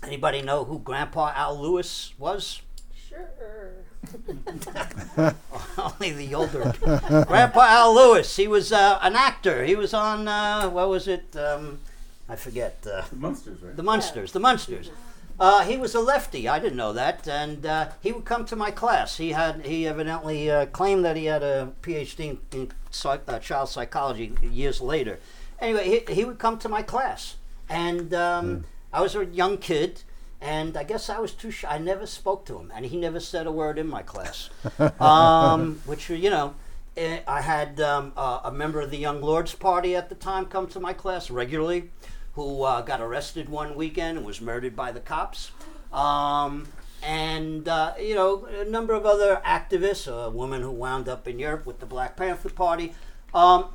Anybody 0.03 0.43
know 0.43 0.65
who 0.65 0.81
Grandpa 0.81 1.33
Al 1.35 1.61
Lewis 1.61 2.13
was? 2.19 2.63
Sure. 3.09 3.85
Only 5.79 6.13
the 6.13 6.35
older. 6.35 6.75
Grandpa 7.27 7.61
Al 7.61 7.95
Lewis. 7.95 8.37
He 8.37 8.49
was 8.49 8.73
uh, 8.73 8.99
an 9.03 9.15
actor. 9.15 9.65
He 9.65 9.75
was 9.75 9.95
on 9.95 10.29
uh, 10.29 10.69
what 10.69 10.89
was 10.89 11.09
it? 11.09 11.37
Um, 11.37 11.81
I 12.29 12.37
forget. 12.37 12.87
Uh, 12.91 13.03
Monsters, 13.13 13.63
right? 13.63 13.77
the 13.77 13.83
Munsters. 13.83 14.33
The 14.33 14.41
Munsters. 14.41 14.91
Uh, 15.41 15.65
he 15.65 15.77
was 15.77 15.95
a 15.95 16.01
lefty. 16.01 16.49
I 16.49 16.59
didn't 16.59 16.77
know 16.77 16.93
that, 16.93 17.29
and 17.29 17.65
uh, 17.65 17.91
he 18.03 18.11
would 18.11 18.25
come 18.25 18.45
to 18.47 18.57
my 18.57 18.73
class. 18.73 19.19
He 19.19 19.31
had 19.31 19.65
he 19.65 19.87
evidently 19.87 20.51
uh, 20.51 20.67
claimed 20.67 21.05
that 21.05 21.17
he 21.17 21.27
had 21.27 21.45
a 21.45 21.73
PhD 21.83 22.21
in, 22.31 22.39
in 22.53 22.73
psych, 22.91 23.23
uh, 23.29 23.39
child 23.39 23.69
psychology 23.69 24.33
years 24.43 24.81
later. 24.81 25.21
Anyway, 25.61 26.03
he, 26.07 26.15
he 26.15 26.25
would 26.25 26.39
come 26.39 26.59
to 26.59 26.69
my 26.69 26.83
class, 26.83 27.37
and 27.69 28.13
um, 28.15 28.65
I 28.93 29.01
was 29.01 29.15
a 29.15 29.27
young 29.27 29.59
kid, 29.59 30.03
and 30.41 30.77
I 30.77 30.85
guess 30.85 31.09
I 31.11 31.19
was 31.19 31.33
too 31.33 31.51
shy. 31.51 31.69
I 31.69 31.79
never 31.79 32.07
spoke 32.07 32.45
to 32.47 32.59
him, 32.59 32.73
and 32.75 32.87
he 32.87 32.97
never 32.97 33.21
said 33.21 33.47
a 33.47 33.53
word 33.53 33.79
in 33.79 33.89
my 33.89 34.03
class, 34.03 34.51
um, 35.01 35.81
which 35.85 36.11
you 36.11 36.31
know. 36.31 36.55
eh, 36.97 37.21
I 37.27 37.41
had 37.43 37.81
um, 37.81 38.13
a, 38.17 38.41
a 38.45 38.53
member 38.53 38.81
of 38.81 38.91
the 38.91 38.99
Young 38.99 39.21
Lords 39.21 39.55
Party 39.55 39.95
at 39.95 40.09
the 40.09 40.15
time 40.15 40.47
come 40.47 40.67
to 40.69 40.81
my 40.81 40.93
class 40.93 41.31
regularly 41.31 41.91
who 42.35 42.63
uh, 42.63 42.83
got 42.83 43.01
arrested 43.01 43.49
one 43.49 43.75
weekend 43.75 44.17
and 44.17 44.27
was 44.27 44.41
murdered 44.41 44.77
by 44.77 44.93
the 44.93 45.01
cops. 45.01 45.51
Um, 45.93 46.69
and, 47.03 47.67
uh, 47.69 47.95
you 48.01 48.15
know, 48.15 48.45
a 48.47 48.65
number 48.65 48.95
of 48.95 49.05
other 49.07 49.41
activists, 49.45 50.07
a 50.07 50.31
woman 50.31 50.63
who 50.63 50.71
wound 50.71 51.09
up 51.09 51.27
in 51.27 51.39
Europe 51.39 51.67
with 51.67 51.81
the 51.81 51.87
Black 51.87 52.17
Panther 52.17 52.49
Party. 52.51 52.95
Um, 53.35 53.67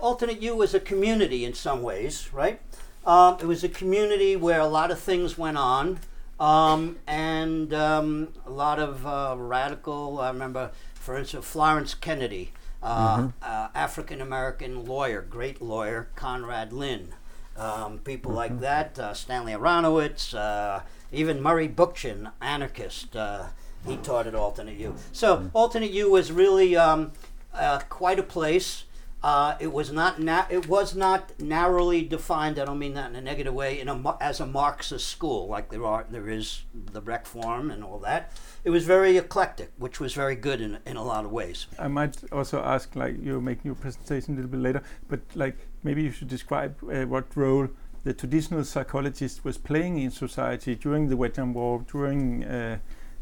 Alternate 0.00 0.40
U 0.42 0.54
was 0.56 0.74
a 0.74 0.80
community 0.80 1.44
in 1.44 1.54
some 1.54 1.82
ways, 1.82 2.32
right? 2.32 2.60
Um, 3.06 3.38
it 3.40 3.46
was 3.46 3.64
a 3.64 3.68
community 3.68 4.36
where 4.36 4.60
a 4.60 4.66
lot 4.66 4.90
of 4.90 4.98
things 4.98 5.38
went 5.38 5.56
on. 5.56 6.00
Um, 6.38 6.96
and 7.06 7.74
um, 7.74 8.28
a 8.46 8.50
lot 8.50 8.78
of 8.78 9.06
uh, 9.06 9.34
radical, 9.36 10.20
I 10.20 10.28
remember, 10.28 10.70
for 10.94 11.18
instance, 11.18 11.44
Florence 11.44 11.92
Kennedy, 11.92 12.52
uh, 12.82 13.28
uh, 13.42 13.68
African 13.74 14.22
American 14.22 14.86
lawyer, 14.86 15.20
great 15.20 15.60
lawyer, 15.60 16.08
Conrad 16.14 16.72
Lynn 16.72 17.12
um, 17.60 17.98
people 17.98 18.32
like 18.32 18.60
that, 18.60 18.98
uh, 18.98 19.14
Stanley 19.14 19.52
Aronowitz, 19.52 20.34
uh, 20.34 20.80
even 21.12 21.42
Murray 21.42 21.68
Bookchin, 21.68 22.32
anarchist. 22.40 23.14
Uh, 23.14 23.46
he 23.86 23.96
taught 23.98 24.26
at 24.26 24.34
Alternate 24.34 24.76
U. 24.78 24.94
So 25.12 25.50
Alternate 25.52 25.90
U 25.90 26.10
was 26.10 26.32
really 26.32 26.76
um, 26.76 27.12
uh, 27.54 27.80
quite 27.88 28.18
a 28.18 28.22
place. 28.22 28.84
Uh, 29.22 29.54
it 29.60 29.70
was 29.70 29.92
not 29.92 30.18
na- 30.18 30.46
it 30.48 30.66
was 30.66 30.94
not 30.94 31.38
narrowly 31.38 32.02
defined. 32.02 32.58
I 32.58 32.64
don't 32.64 32.78
mean 32.78 32.94
that 32.94 33.10
in 33.10 33.16
a 33.16 33.20
negative 33.20 33.52
way. 33.52 33.78
In 33.78 33.88
a 33.88 34.16
as 34.18 34.40
a 34.40 34.46
Marxist 34.46 35.06
school, 35.08 35.46
like 35.46 35.68
there 35.68 35.84
are 35.84 36.06
there 36.10 36.28
is 36.28 36.62
the 36.92 37.02
rec 37.02 37.26
form 37.26 37.70
and 37.70 37.84
all 37.84 37.98
that. 37.98 38.32
It 38.64 38.70
was 38.70 38.84
very 38.84 39.18
eclectic, 39.18 39.72
which 39.76 40.00
was 40.00 40.14
very 40.14 40.36
good 40.36 40.60
in 40.62 40.78
in 40.86 40.96
a 40.96 41.04
lot 41.04 41.26
of 41.26 41.32
ways. 41.32 41.66
I 41.78 41.88
might 41.88 42.16
also 42.32 42.62
ask, 42.62 42.96
like, 42.96 43.16
you're 43.22 43.42
making 43.42 43.66
your 43.66 43.74
presentation 43.74 44.34
a 44.34 44.36
little 44.36 44.50
bit 44.50 44.60
later, 44.60 44.82
but 45.08 45.20
like 45.34 45.58
maybe 45.82 46.02
you 46.02 46.12
should 46.12 46.28
describe 46.28 46.76
uh, 46.82 47.04
what 47.04 47.24
role 47.36 47.68
the 48.04 48.14
traditional 48.14 48.64
psychologist 48.64 49.44
was 49.44 49.58
playing 49.58 49.98
in 49.98 50.10
society 50.10 50.74
during 50.74 51.08
the 51.08 51.16
Vietnam 51.16 51.52
War, 51.52 51.84
during 51.92 52.44
uh, 52.44 52.78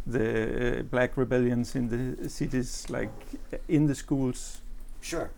the 0.07 0.79
uh, 0.79 0.83
black 0.85 1.17
rebellions 1.17 1.75
in 1.75 1.89
the 1.89 2.29
cities, 2.29 2.87
like 2.89 3.11
in 3.67 3.89
the 3.89 3.95
schools. 3.95 4.61
Sure. 5.01 5.31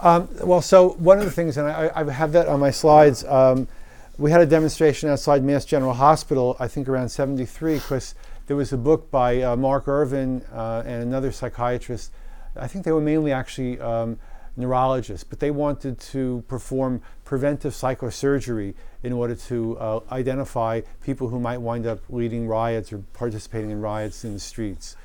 Um, 0.00 0.28
well, 0.44 0.62
so 0.62 0.90
one 0.90 1.18
of 1.18 1.24
the 1.24 1.30
things, 1.30 1.56
and 1.56 1.66
I, 1.66 1.90
I 1.94 2.10
have 2.10 2.32
that 2.32 2.46
on 2.46 2.60
my 2.60 2.70
slides, 2.70 3.24
um, 3.24 3.66
we 4.16 4.30
had 4.30 4.40
a 4.40 4.46
demonstration 4.46 5.08
outside 5.08 5.42
Mass 5.42 5.64
General 5.64 5.94
Hospital, 5.94 6.56
I 6.60 6.68
think 6.68 6.88
around 6.88 7.08
73, 7.08 7.74
because 7.74 8.14
there 8.46 8.56
was 8.56 8.72
a 8.72 8.76
book 8.76 9.10
by 9.10 9.42
uh, 9.42 9.56
Mark 9.56 9.86
Ervin 9.86 10.42
uh, 10.52 10.82
and 10.86 11.02
another 11.02 11.32
psychiatrist. 11.32 12.12
I 12.56 12.66
think 12.66 12.84
they 12.84 12.92
were 12.92 13.00
mainly 13.00 13.32
actually 13.32 13.80
um, 13.80 14.18
neurologists, 14.56 15.24
but 15.24 15.38
they 15.38 15.50
wanted 15.50 15.98
to 16.00 16.44
perform 16.48 17.00
preventive 17.24 17.72
psychosurgery 17.72 18.74
in 19.02 19.12
order 19.12 19.34
to 19.34 19.78
uh, 19.78 20.00
identify 20.10 20.80
people 21.02 21.28
who 21.28 21.38
might 21.38 21.58
wind 21.58 21.86
up 21.86 22.00
leading 22.08 22.48
riots 22.48 22.92
or 22.92 22.98
participating 23.12 23.70
in 23.70 23.80
riots 23.80 24.24
in 24.24 24.32
the 24.32 24.40
streets. 24.40 24.96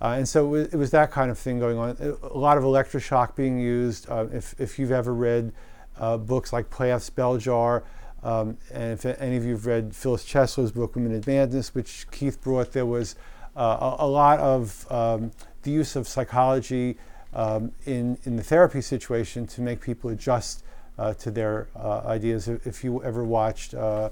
Uh, 0.00 0.14
and 0.18 0.28
so 0.28 0.54
it 0.54 0.74
was, 0.74 0.90
that 0.90 1.10
kind 1.10 1.30
of 1.30 1.38
thing 1.38 1.58
going 1.58 1.78
on. 1.78 1.96
A 2.00 2.26
a 2.26 2.38
lot 2.38 2.58
of 2.58 2.64
electroshock 2.64 3.34
being 3.34 3.58
used. 3.58 4.08
Uh, 4.10 4.26
if, 4.32 4.54
if 4.60 4.78
you've 4.78 4.92
ever 4.92 5.14
read 5.14 5.52
uh, 5.98 6.16
books 6.18 6.52
like 6.52 6.68
Plath's 6.68 7.08
Bell 7.08 7.38
Jar, 7.38 7.82
um, 8.22 8.58
and 8.72 8.92
if 8.92 9.04
any 9.20 9.36
of 9.36 9.44
you 9.44 9.52
have 9.52 9.66
read 9.66 9.94
Phyllis 9.94 10.24
Chesler's 10.24 10.72
book 10.72 10.96
Women 10.96 11.12
in 11.12 11.22
Madness, 11.26 11.74
which 11.74 12.10
Keith 12.10 12.40
brought, 12.42 12.72
there 12.72 12.86
was 12.86 13.16
uh, 13.56 13.94
a, 13.98 14.04
a 14.04 14.08
lot 14.08 14.38
of 14.40 14.90
um, 14.90 15.32
the 15.62 15.70
use 15.70 15.96
of 15.96 16.06
psychology 16.06 16.98
um, 17.32 17.72
in, 17.86 18.18
in 18.24 18.36
the 18.36 18.42
therapy 18.42 18.80
situation 18.80 19.46
to 19.46 19.60
make 19.60 19.80
people 19.80 20.10
adjust 20.10 20.64
uh, 20.98 21.14
to 21.14 21.30
their 21.30 21.68
uh, 21.76 22.00
ideas. 22.06 22.48
If 22.48 22.82
you 22.82 23.02
ever 23.02 23.24
watched 23.24 23.74
uh, 23.74 24.10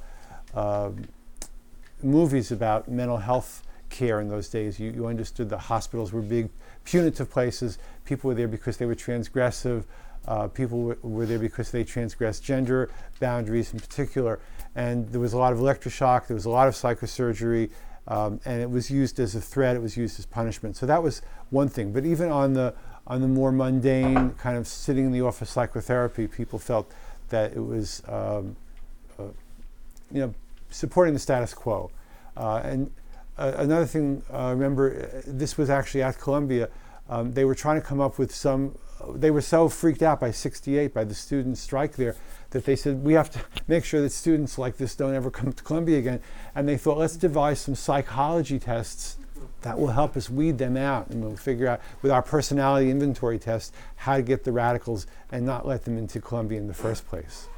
um, 0.55 1.05
movies 2.03 2.53
about 2.53 2.89
mental 2.89 3.19
health 3.19 3.63
care 3.91 4.21
in 4.21 4.29
those 4.29 4.49
days. 4.49 4.79
You, 4.81 4.91
you 4.91 5.07
understood 5.07 5.49
the 5.49 5.59
hospitals 5.59 6.13
were 6.13 6.23
big, 6.23 6.51
punitive 6.85 7.31
places. 7.31 7.79
People 8.05 8.29
were 8.29 8.35
there 8.35 8.49
because 8.49 8.77
they 8.77 8.87
were 8.87 8.95
transgressive. 8.95 9.85
Uh, 10.27 10.49
people 10.49 10.81
were, 10.81 10.99
were 11.03 11.27
there 11.27 11.39
because 11.39 11.71
they 11.71 11.85
transgressed 11.85 12.43
gender 12.43 12.91
boundaries 13.21 13.73
in 13.73 13.81
particular. 13.81 14.41
And 14.75 15.09
there 15.11 15.21
was 15.21 15.33
a 15.33 15.39
lot 15.39 15.53
of 15.53 15.59
electroshock, 15.59 16.27
there 16.27 16.35
was 16.35 16.47
a 16.47 16.51
lot 16.51 16.67
of 16.67 16.75
psychosurgery, 16.75 17.71
um, 18.09 18.41
and 18.45 18.61
it 18.61 18.71
was 18.71 18.91
used 18.91 19.21
as 19.21 19.35
a 19.35 19.41
threat, 19.41 19.77
it 19.77 19.83
was 19.83 19.97
used 19.97 20.19
as 20.19 20.27
punishment. 20.27 20.77
So 20.77 20.87
that 20.87 21.03
was 21.03 21.23
one 21.51 21.69
thing. 21.69 21.93
But 21.93 22.05
even 22.05 22.31
on 22.31 22.55
the, 22.55 22.75
on 23.07 23.21
the 23.21 23.29
more 23.29 23.53
mundane, 23.53 24.31
kind 24.33 24.57
of 24.57 24.67
sitting 24.67 25.05
in 25.05 25.13
the 25.13 25.21
office 25.21 25.51
psychotherapy, 25.51 26.27
people 26.27 26.59
felt 26.59 26.91
that 27.29 27.53
it 27.53 27.65
was, 27.65 28.03
um, 28.09 28.57
uh, 29.19 29.25
you 30.11 30.21
know, 30.21 30.35
supporting 30.71 31.15
the 31.15 31.21
status 31.21 31.55
quo. 31.55 31.91
Uh, 32.37 32.61
and 32.65 32.91
another 33.37 33.87
thing, 33.87 34.23
I 34.33 34.51
remember, 34.51 35.11
uh, 35.13 35.23
this 35.27 35.59
was 35.59 35.71
actually 35.71 36.03
at 36.03 36.19
Columbia. 36.19 36.69
Um, 37.09 37.33
they 37.33 37.45
were 37.45 37.55
trying 37.55 37.81
to 37.81 37.87
come 37.87 38.01
up 38.01 38.19
with 38.19 38.35
some. 38.35 38.79
They 39.15 39.31
were 39.31 39.43
so 39.43 39.69
freaked 39.69 40.03
out 40.03 40.21
by 40.21 40.31
'68 40.31 40.95
by 40.95 41.05
the 41.05 41.15
student 41.15 41.59
strike 41.59 41.97
there 41.97 42.17
that 42.51 42.65
they 42.65 42.77
said 42.77 43.05
we 43.05 43.13
have 43.15 43.31
to 43.31 43.41
make 43.69 43.85
sure 43.85 44.01
that 44.01 44.11
students 44.11 44.57
like 44.57 44.77
this 44.79 44.95
don't 44.95 45.15
ever 45.15 45.31
come 45.31 45.53
to 45.53 45.63
Columbia 45.63 45.99
again. 45.99 46.21
And 46.55 46.69
they 46.69 46.79
thought 46.79 46.97
let's 46.97 47.17
devise 47.17 47.61
some 47.61 47.75
psychology 47.75 48.59
tests 48.59 49.19
that 49.63 49.79
will 49.79 49.89
help 49.89 50.17
us 50.17 50.31
weed 50.31 50.59
them 50.59 50.77
out 50.77 51.09
and 51.09 51.23
we'll 51.23 51.37
figure 51.37 51.67
out 51.67 51.81
with 52.03 52.13
our 52.13 52.23
personality 52.23 52.91
inventory 52.91 53.39
test 53.39 53.75
how 53.97 54.17
to 54.17 54.23
get 54.23 54.45
the 54.45 54.53
radicals 54.53 55.07
and 55.33 55.45
not 55.45 55.67
let 55.67 55.85
them 55.85 55.99
into 55.99 56.21
Columbia 56.21 56.59
in 56.59 56.69
the 56.69 56.75
first 56.75 57.07
place. 57.09 57.49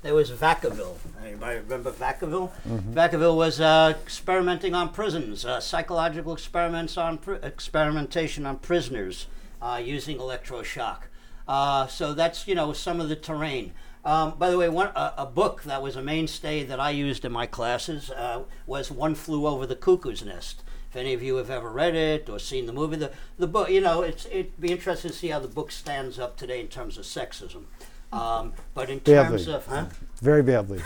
There 0.00 0.14
was 0.14 0.30
Vacaville. 0.30 0.96
Anybody 1.24 1.58
remember 1.58 1.90
Vacaville? 1.90 2.50
Mm-hmm. 2.68 2.94
Vacaville 2.94 3.36
was 3.36 3.60
uh, 3.60 3.94
experimenting 4.00 4.72
on 4.72 4.90
prisons, 4.90 5.44
uh, 5.44 5.58
psychological 5.58 6.32
experiments 6.32 6.96
on 6.96 7.18
pr- 7.18 7.34
experimentation 7.34 8.46
on 8.46 8.58
prisoners 8.58 9.26
uh, 9.60 9.82
using 9.84 10.18
electroshock. 10.18 11.00
Uh, 11.48 11.88
so 11.88 12.14
that's 12.14 12.46
you 12.46 12.54
know 12.54 12.72
some 12.72 13.00
of 13.00 13.08
the 13.08 13.16
terrain. 13.16 13.72
Um, 14.04 14.38
by 14.38 14.50
the 14.50 14.56
way, 14.56 14.68
one, 14.68 14.88
a, 14.94 15.14
a, 15.18 15.26
book 15.26 15.64
that 15.64 15.82
was 15.82 15.96
a 15.96 16.02
mainstay 16.02 16.62
that 16.62 16.78
I 16.78 16.90
used 16.90 17.24
in 17.24 17.32
my 17.32 17.46
classes 17.46 18.10
uh, 18.10 18.44
was 18.66 18.92
One 18.92 19.16
Flew 19.16 19.46
Over 19.46 19.66
the 19.66 19.74
Cuckoo's 19.74 20.24
Nest. 20.24 20.62
If 20.88 20.96
any 20.96 21.12
of 21.12 21.22
you 21.22 21.36
have 21.36 21.50
ever 21.50 21.68
read 21.68 21.96
it 21.96 22.28
or 22.30 22.38
seen 22.38 22.66
the 22.66 22.72
movie, 22.72 22.96
the, 22.96 23.10
the 23.36 23.48
book, 23.48 23.68
you 23.68 23.80
know, 23.80 24.02
it's, 24.02 24.24
it'd 24.26 24.58
be 24.58 24.70
interesting 24.70 25.10
to 25.10 25.16
see 25.16 25.28
how 25.28 25.40
the 25.40 25.48
book 25.48 25.72
stands 25.72 26.18
up 26.18 26.36
today 26.36 26.60
in 26.60 26.68
terms 26.68 26.96
of 26.96 27.04
sexism. 27.04 27.64
Um, 28.12 28.54
but 28.74 28.88
in 28.88 28.98
badly. 29.00 29.44
terms 29.44 29.48
of, 29.48 29.66
huh? 29.66 29.86
Very 30.22 30.42
badly. 30.42 30.80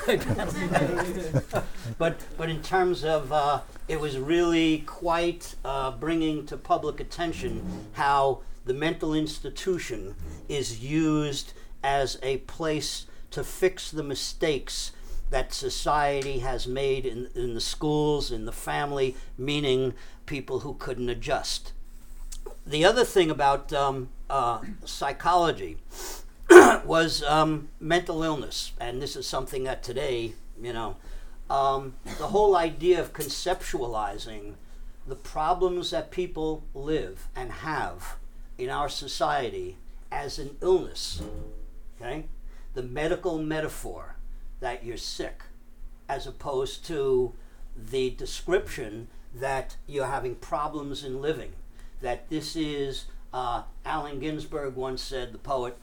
but 1.98 2.20
but 2.36 2.50
in 2.50 2.62
terms 2.62 3.04
of, 3.04 3.32
uh, 3.32 3.60
it 3.88 4.00
was 4.00 4.18
really 4.18 4.80
quite 4.86 5.54
uh, 5.64 5.92
bringing 5.92 6.44
to 6.46 6.56
public 6.56 7.00
attention 7.00 7.86
how 7.92 8.40
the 8.64 8.74
mental 8.74 9.14
institution 9.14 10.14
is 10.48 10.80
used 10.82 11.52
as 11.82 12.18
a 12.22 12.38
place 12.38 13.06
to 13.30 13.42
fix 13.42 13.90
the 13.90 14.02
mistakes 14.02 14.92
that 15.30 15.52
society 15.52 16.40
has 16.40 16.66
made 16.66 17.06
in, 17.06 17.28
in 17.34 17.54
the 17.54 17.60
schools, 17.60 18.30
in 18.30 18.44
the 18.44 18.52
family, 18.52 19.16
meaning 19.38 19.94
people 20.26 20.60
who 20.60 20.74
couldn't 20.74 21.08
adjust. 21.08 21.72
The 22.66 22.84
other 22.84 23.04
thing 23.04 23.30
about 23.30 23.72
um, 23.72 24.10
uh, 24.28 24.60
psychology 24.84 25.78
was 26.84 27.22
um, 27.24 27.68
mental 27.80 28.22
illness, 28.22 28.72
and 28.80 29.00
this 29.00 29.16
is 29.16 29.26
something 29.26 29.64
that 29.64 29.82
today, 29.82 30.32
you 30.60 30.72
know, 30.72 30.96
um, 31.50 31.94
the 32.18 32.28
whole 32.28 32.56
idea 32.56 33.00
of 33.00 33.12
conceptualizing 33.12 34.54
the 35.06 35.16
problems 35.16 35.90
that 35.90 36.10
people 36.10 36.64
live 36.74 37.28
and 37.34 37.50
have 37.50 38.16
in 38.58 38.70
our 38.70 38.88
society 38.88 39.76
as 40.10 40.38
an 40.38 40.56
illness, 40.60 41.22
okay? 42.00 42.26
The 42.74 42.82
medical 42.82 43.38
metaphor 43.38 44.16
that 44.60 44.84
you're 44.84 44.96
sick, 44.96 45.42
as 46.08 46.26
opposed 46.26 46.86
to 46.86 47.32
the 47.76 48.10
description 48.10 49.08
that 49.34 49.76
you're 49.86 50.06
having 50.06 50.36
problems 50.36 51.04
in 51.04 51.20
living. 51.20 51.52
That 52.00 52.28
this 52.28 52.54
is, 52.54 53.06
uh, 53.32 53.62
Allen 53.84 54.20
Ginsberg 54.20 54.76
once 54.76 55.02
said, 55.02 55.32
the 55.32 55.38
poet, 55.38 55.76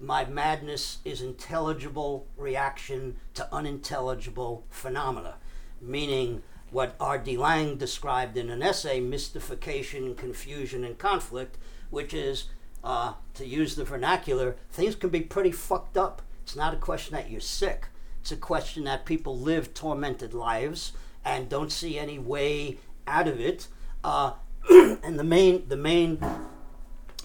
my 0.00 0.24
madness 0.24 0.98
is 1.04 1.22
intelligible 1.22 2.26
reaction 2.36 3.16
to 3.34 3.52
unintelligible 3.52 4.64
phenomena, 4.70 5.36
meaning 5.80 6.42
what 6.70 6.96
R.D. 7.00 7.36
Laing 7.36 7.76
described 7.76 8.36
in 8.36 8.50
an 8.50 8.62
essay, 8.62 9.00
mystification, 9.00 10.14
confusion, 10.14 10.84
and 10.84 10.98
conflict, 10.98 11.58
which 11.90 12.12
is, 12.12 12.46
uh, 12.82 13.14
to 13.34 13.46
use 13.46 13.76
the 13.76 13.84
vernacular, 13.84 14.56
things 14.70 14.94
can 14.94 15.10
be 15.10 15.20
pretty 15.20 15.52
fucked 15.52 15.96
up. 15.96 16.22
It's 16.42 16.56
not 16.56 16.74
a 16.74 16.78
question 16.78 17.14
that 17.14 17.30
you're 17.30 17.40
sick. 17.40 17.86
It's 18.20 18.32
a 18.32 18.36
question 18.36 18.84
that 18.84 19.04
people 19.04 19.38
live 19.38 19.74
tormented 19.74 20.34
lives 20.34 20.92
and 21.24 21.48
don't 21.48 21.72
see 21.72 21.98
any 21.98 22.18
way 22.18 22.78
out 23.06 23.28
of 23.28 23.40
it. 23.40 23.68
Uh, 24.02 24.32
and 24.70 25.18
the 25.18 25.24
main, 25.24 25.68
the 25.68 25.76
main 25.76 26.18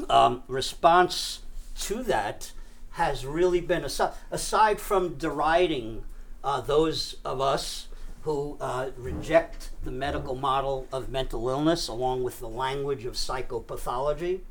um, 0.09 0.43
response 0.47 1.41
to 1.81 2.03
that 2.03 2.51
has 2.91 3.25
really 3.25 3.61
been 3.61 3.85
aside, 3.85 4.79
from 4.79 5.15
deriding 5.15 6.03
uh, 6.43 6.61
those 6.61 7.15
of 7.23 7.39
us 7.39 7.87
who 8.23 8.57
uh, 8.59 8.91
reject 8.97 9.71
the 9.83 9.91
medical 9.91 10.35
model 10.35 10.87
of 10.91 11.09
mental 11.09 11.49
illness 11.49 11.87
along 11.87 12.23
with 12.23 12.39
the 12.39 12.47
language 12.47 13.05
of 13.05 13.13
psychopathology. 13.13 14.41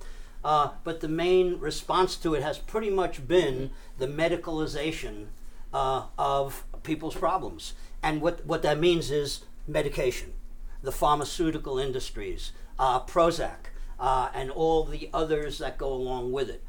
Uh, 0.42 0.70
but 0.84 1.00
the 1.00 1.08
main 1.08 1.60
response 1.60 2.16
to 2.16 2.34
it 2.34 2.42
has 2.42 2.58
pretty 2.58 2.90
much 2.90 3.28
been 3.28 3.70
the 3.98 4.06
medicalization 4.06 5.26
uh, 5.72 6.06
of 6.18 6.64
people's 6.82 7.14
problems. 7.14 7.74
And 8.02 8.22
what, 8.22 8.44
what 8.46 8.62
that 8.62 8.80
means 8.80 9.10
is 9.10 9.44
medication, 9.68 10.32
the 10.82 10.92
pharmaceutical 10.92 11.78
industries, 11.78 12.52
uh, 12.78 13.00
Prozac, 13.00 13.68
uh, 14.00 14.30
and 14.34 14.50
all 14.50 14.84
the 14.84 15.10
others 15.12 15.58
that 15.58 15.76
go 15.76 15.92
along 15.92 16.32
with 16.32 16.48
it. 16.48 16.64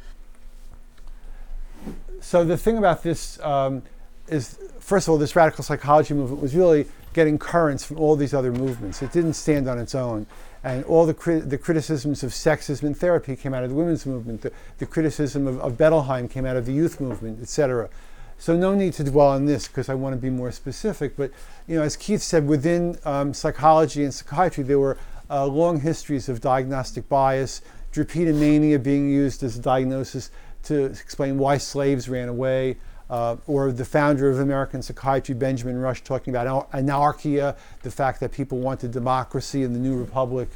So 2.22 2.46
the 2.46 2.58
thing 2.58 2.78
about 2.78 3.04
this 3.04 3.40
um, 3.42 3.82
is, 4.28 4.58
first 4.80 5.08
of 5.08 5.12
all, 5.12 5.18
this 5.18 5.36
radical 5.36 5.64
psychology 5.64 6.14
movement 6.14 6.42
was 6.42 6.56
really 6.56 6.86
getting 7.14 7.38
currents 7.38 7.84
from 7.84 8.00
all 8.00 8.16
these 8.16 8.34
other 8.34 8.52
movements. 8.52 9.02
It 9.02 9.12
didn't 9.12 9.34
stand 9.34 9.68
on 9.68 9.80
its 9.80 9.96
own. 9.96 10.28
And 10.64 10.86
all 10.86 11.08
the, 11.08 11.16
cri- 11.16 11.40
the 11.40 11.58
criticisms 11.58 12.24
of 12.24 12.32
sexism 12.32 12.84
in 12.84 12.94
therapy 12.94 13.36
came 13.36 13.54
out 13.54 13.64
of 13.64 13.72
the 13.72 13.76
women's 13.76 14.06
movement. 14.06 14.44
The, 14.44 14.52
the 14.78 14.86
criticism 14.86 15.48
of, 15.48 15.60
of 15.60 15.74
Bettelheim 15.74 16.30
came 16.30 16.46
out 16.46 16.56
of 16.56 16.68
the 16.68 16.72
youth 16.72 17.02
movement, 17.02 17.42
etc. 17.42 17.90
So 18.38 18.56
no 18.56 18.76
need 18.76 18.94
to 18.94 19.04
dwell 19.04 19.30
on 19.30 19.46
this 19.46 19.68
because 19.68 19.90
I 19.90 19.96
want 19.96 20.14
to 20.14 20.22
be 20.22 20.30
more 20.30 20.52
specific. 20.52 21.18
But 21.18 21.32
you 21.68 21.76
know, 21.76 21.82
as 21.82 21.96
Keith 21.96 22.22
said, 22.22 22.48
within 22.48 22.98
um, 23.04 23.34
psychology 23.34 24.04
and 24.04 24.14
psychiatry, 24.14 24.64
there 24.64 24.80
were 24.80 24.98
uh, 25.30 25.48
long 25.48 25.82
histories 25.82 26.30
of 26.30 26.42
diagnostic 26.42 27.10
bias, 27.10 27.62
drapetomania 27.92 28.82
being 28.82 29.10
used 29.10 29.44
as 29.44 29.58
a 29.58 29.62
diagnosis 29.62 30.30
to 30.64 30.86
explain 30.86 31.38
why 31.38 31.58
slaves 31.58 32.10
ran 32.10 32.30
away. 32.30 32.78
Uh, 33.10 33.36
or 33.46 33.74
the 33.74 33.84
founder 33.84 34.30
of 34.30 34.40
American 34.40 34.82
psychiatry, 34.82 35.36
Benjamin 35.36 35.78
Rush, 35.78 36.02
talking 36.02 36.34
about 36.34 36.72
anarchia, 36.72 37.58
the 37.84 37.92
fact 37.92 38.22
that 38.22 38.32
people 38.32 38.60
wanted 38.60 38.92
democracy 38.92 39.64
in 39.64 39.74
the 39.74 39.80
new 39.80 39.98
republic, 39.98 40.48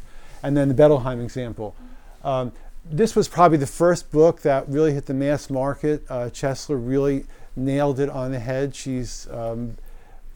and 0.42 0.56
then 0.56 0.70
the 0.70 0.74
Bettelheim 0.74 1.22
example. 1.22 1.76
Um, 2.24 2.54
this 2.90 3.14
was 3.14 3.28
probably 3.28 3.58
the 3.58 3.68
first 3.68 4.10
book 4.10 4.42
that 4.44 4.70
really 4.70 4.94
hit 4.94 5.06
the 5.06 5.14
mass 5.14 5.50
market. 5.50 6.04
Uh, 6.10 6.30
Chesler 6.30 6.80
really 6.80 7.26
nailed 7.56 8.00
it 8.00 8.10
on 8.10 8.32
the 8.32 8.40
head. 8.40 8.76
She's 8.76 9.28
um, 9.32 9.76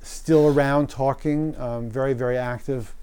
still 0.01 0.47
around 0.47 0.89
talking, 0.89 1.55
um, 1.57 1.89
very, 1.89 2.13
very 2.13 2.37
active, 2.37 2.95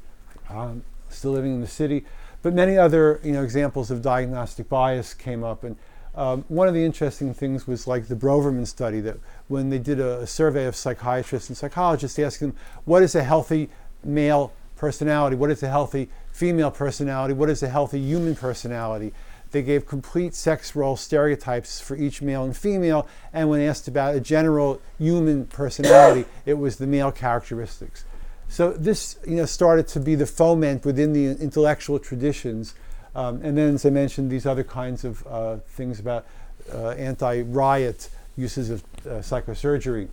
um, 0.50 0.82
still 1.08 1.32
living 1.32 1.54
in 1.54 1.60
the 1.60 1.66
city. 1.66 2.04
But 2.42 2.54
many 2.54 2.76
other 2.76 3.20
you 3.22 3.32
know, 3.32 3.42
examples 3.42 3.90
of 3.90 4.02
diagnostic 4.02 4.68
bias 4.68 5.14
came 5.14 5.44
up. 5.44 5.64
And 5.64 5.76
um, 6.16 6.44
one 6.48 6.66
of 6.66 6.74
the 6.74 6.84
interesting 6.84 7.34
things 7.34 7.66
was 7.66 7.86
like 7.86 8.08
the 8.08 8.16
Broverman 8.16 8.66
study 8.66 9.00
that 9.00 9.18
when 9.48 9.68
they 9.68 9.78
did 9.78 10.00
a, 10.00 10.20
a 10.20 10.26
survey 10.26 10.64
of 10.64 10.74
psychiatrists 10.74 11.50
and 11.50 11.56
psychologists, 11.56 12.16
they 12.16 12.24
asked 12.24 12.40
them, 12.40 12.54
what 12.84 13.02
is 13.02 13.14
a 13.14 13.22
healthy 13.22 13.68
male 14.02 14.52
personality? 14.76 15.36
What 15.36 15.50
is 15.50 15.62
a 15.62 15.68
healthy 15.68 16.08
female 16.32 16.70
personality? 16.70 17.34
What 17.34 17.50
is 17.50 17.62
a 17.62 17.68
healthy 17.68 18.00
human 18.00 18.34
personality? 18.34 19.12
They 19.50 19.62
gave 19.62 19.86
complete 19.86 20.34
sex 20.34 20.74
role 20.74 20.96
stereotypes 20.96 21.80
for 21.80 21.96
each 21.96 22.20
male 22.20 22.44
and 22.44 22.56
female, 22.56 23.06
and 23.32 23.48
when 23.48 23.60
asked 23.60 23.86
about 23.86 24.14
a 24.14 24.20
general 24.20 24.80
human 24.98 25.46
personality, 25.46 26.24
it 26.46 26.54
was 26.54 26.76
the 26.76 26.86
male 26.86 27.12
characteristics. 27.12 28.04
So 28.48 28.72
this, 28.72 29.18
you 29.26 29.36
know, 29.36 29.44
started 29.44 29.86
to 29.88 30.00
be 30.00 30.14
the 30.14 30.26
foment 30.26 30.84
within 30.84 31.12
the 31.12 31.42
intellectual 31.42 31.98
traditions, 31.98 32.74
um, 33.16 33.40
and 33.42 33.56
then, 33.56 33.74
as 33.74 33.86
I 33.86 33.90
mentioned, 33.90 34.30
these 34.30 34.44
other 34.44 34.62
kinds 34.62 35.02
of 35.02 35.26
uh, 35.26 35.56
things 35.68 35.98
about 35.98 36.26
uh, 36.72 36.90
anti-riot 36.90 38.10
uses 38.36 38.68
of 38.68 38.84
uh, 39.06 39.08
psychosurgery. 39.20 40.08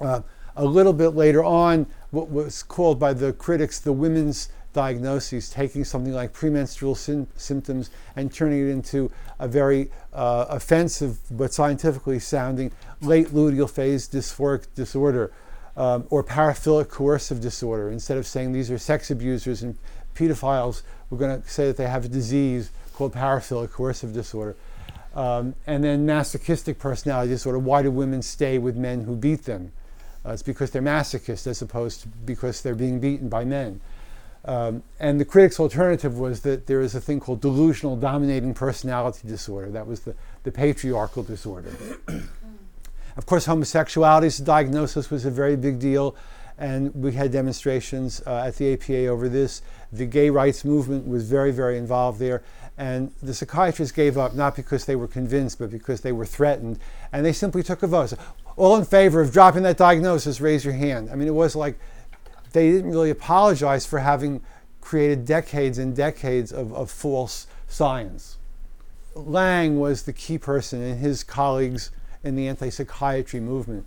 Uh, 0.00 0.22
a 0.56 0.64
little 0.64 0.94
bit 0.94 1.10
later 1.10 1.44
on, 1.44 1.86
what 2.12 2.30
was 2.30 2.62
called 2.62 2.98
by 2.98 3.12
the 3.12 3.34
critics 3.34 3.78
the 3.78 3.92
women's 3.92 4.48
diagnoses, 4.72 5.50
taking 5.50 5.84
something 5.84 6.14
like 6.14 6.32
premenstrual 6.32 6.94
sim- 6.94 7.26
symptoms 7.36 7.90
and 8.16 8.32
turning 8.32 8.68
it 8.68 8.70
into 8.70 9.10
a 9.38 9.46
very 9.46 9.90
uh, 10.14 10.46
offensive 10.48 11.18
but 11.30 11.52
scientifically 11.52 12.18
sounding 12.18 12.72
late 13.02 13.28
luteal 13.28 13.68
phase 13.68 14.08
dysphoric 14.08 14.66
disorder 14.74 15.30
um, 15.76 16.06
or 16.08 16.24
paraphilic 16.24 16.88
coercive 16.88 17.40
disorder. 17.40 17.90
Instead 17.90 18.16
of 18.16 18.26
saying 18.26 18.52
these 18.52 18.70
are 18.70 18.78
sex 18.78 19.10
abusers 19.10 19.62
and 19.62 19.76
pedophiles, 20.14 20.82
we're 21.10 21.18
going 21.18 21.42
to 21.42 21.48
say 21.48 21.66
that 21.66 21.76
they 21.76 21.86
have 21.86 22.04
a 22.04 22.08
disease 22.08 22.70
called 22.94 23.12
paraphilic 23.14 23.70
coercive 23.70 24.12
disorder. 24.12 24.56
Um, 25.14 25.54
and 25.66 25.84
then 25.84 26.06
masochistic 26.06 26.78
personality 26.78 27.30
disorder. 27.30 27.58
Why 27.58 27.82
do 27.82 27.90
women 27.90 28.22
stay 28.22 28.58
with 28.58 28.76
men 28.76 29.04
who 29.04 29.14
beat 29.14 29.44
them? 29.44 29.72
Uh, 30.26 30.32
it's 30.32 30.42
because 30.42 30.70
they're 30.70 30.82
masochists 30.82 31.46
as 31.46 31.62
opposed 31.62 32.02
to 32.02 32.08
because 32.08 32.62
they're 32.62 32.74
being 32.74 32.98
beaten 32.98 33.28
by 33.28 33.44
men. 33.44 33.80
Um, 34.46 34.82
and 35.00 35.20
the 35.20 35.24
critics' 35.24 35.60
alternative 35.60 36.18
was 36.18 36.40
that 36.40 36.66
there 36.66 36.80
is 36.80 36.94
a 36.94 37.00
thing 37.00 37.20
called 37.20 37.40
delusional 37.40 37.96
dominating 37.96 38.54
personality 38.54 39.26
disorder. 39.26 39.70
That 39.70 39.86
was 39.86 40.00
the, 40.00 40.14
the 40.42 40.52
patriarchal 40.52 41.22
disorder. 41.22 41.74
of 43.16 43.26
course, 43.26 43.46
homosexuality 43.46 44.26
as 44.26 44.40
a 44.40 44.44
diagnosis 44.44 45.10
was 45.10 45.24
a 45.24 45.30
very 45.30 45.56
big 45.56 45.78
deal. 45.78 46.16
and 46.58 46.94
we 46.94 47.12
had 47.12 47.32
demonstrations 47.32 48.22
uh, 48.26 48.44
at 48.46 48.56
the 48.56 48.74
APA 48.74 49.06
over 49.06 49.28
this. 49.28 49.62
The 49.96 50.06
gay 50.06 50.30
rights 50.30 50.64
movement 50.64 51.06
was 51.06 51.28
very, 51.28 51.52
very 51.52 51.78
involved 51.78 52.18
there. 52.18 52.42
And 52.76 53.12
the 53.22 53.32
psychiatrists 53.32 53.94
gave 53.94 54.18
up 54.18 54.34
not 54.34 54.56
because 54.56 54.84
they 54.84 54.96
were 54.96 55.06
convinced, 55.06 55.58
but 55.58 55.70
because 55.70 56.00
they 56.00 56.12
were 56.12 56.26
threatened. 56.26 56.80
And 57.12 57.24
they 57.24 57.32
simply 57.32 57.62
took 57.62 57.82
a 57.82 57.86
vote. 57.86 58.14
All 58.56 58.76
in 58.76 58.84
favor 58.84 59.20
of 59.20 59.32
dropping 59.32 59.62
that 59.62 59.76
diagnosis, 59.76 60.40
raise 60.40 60.64
your 60.64 60.74
hand. 60.74 61.10
I 61.10 61.14
mean, 61.14 61.28
it 61.28 61.34
was 61.34 61.54
like 61.54 61.78
they 62.52 62.70
didn't 62.70 62.90
really 62.90 63.10
apologize 63.10 63.86
for 63.86 64.00
having 64.00 64.40
created 64.80 65.24
decades 65.24 65.78
and 65.78 65.94
decades 65.94 66.52
of, 66.52 66.72
of 66.74 66.90
false 66.90 67.46
science. 67.68 68.38
Laing 69.14 69.78
was 69.78 70.02
the 70.02 70.12
key 70.12 70.38
person 70.38 70.82
and 70.82 70.98
his 70.98 71.22
colleagues 71.22 71.90
in 72.24 72.34
the 72.34 72.48
anti-psychiatry 72.48 73.40
movement. 73.40 73.84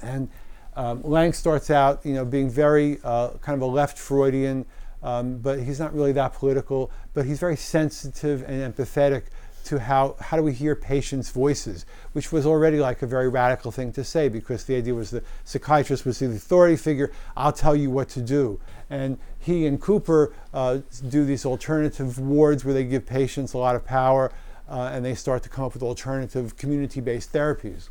And 0.00 0.28
um, 0.76 1.02
Laing 1.02 1.32
starts 1.32 1.70
out, 1.70 2.04
you 2.06 2.14
know, 2.14 2.24
being 2.24 2.48
very 2.48 2.98
uh, 3.02 3.30
kind 3.40 3.56
of 3.56 3.62
a 3.62 3.66
left 3.66 3.98
Freudian, 3.98 4.64
um, 5.02 5.38
but 5.38 5.60
he's 5.60 5.78
not 5.80 5.94
really 5.94 6.12
that 6.12 6.34
political. 6.34 6.90
But 7.14 7.26
he's 7.26 7.38
very 7.38 7.56
sensitive 7.56 8.42
and 8.42 8.74
empathetic 8.74 9.24
to 9.64 9.78
how 9.78 10.16
how 10.20 10.36
do 10.36 10.42
we 10.42 10.52
hear 10.52 10.74
patients' 10.74 11.30
voices, 11.30 11.84
which 12.12 12.32
was 12.32 12.46
already 12.46 12.78
like 12.78 13.02
a 13.02 13.06
very 13.06 13.28
radical 13.28 13.70
thing 13.70 13.92
to 13.92 14.04
say 14.04 14.28
because 14.28 14.64
the 14.64 14.76
idea 14.76 14.94
was 14.94 15.10
the 15.10 15.22
psychiatrist 15.44 16.06
was 16.06 16.18
the 16.18 16.26
authority 16.26 16.76
figure. 16.76 17.12
I'll 17.36 17.52
tell 17.52 17.76
you 17.76 17.90
what 17.90 18.08
to 18.10 18.22
do. 18.22 18.60
And 18.88 19.18
he 19.38 19.66
and 19.66 19.80
Cooper 19.80 20.32
uh, 20.54 20.78
do 21.08 21.24
these 21.24 21.44
alternative 21.44 22.18
wards 22.18 22.64
where 22.64 22.72
they 22.72 22.84
give 22.84 23.04
patients 23.04 23.52
a 23.52 23.58
lot 23.58 23.76
of 23.76 23.84
power 23.84 24.32
uh, 24.68 24.90
and 24.92 25.04
they 25.04 25.14
start 25.14 25.42
to 25.42 25.48
come 25.48 25.64
up 25.64 25.74
with 25.74 25.82
alternative 25.82 26.56
community-based 26.56 27.32
therapies. 27.32 27.88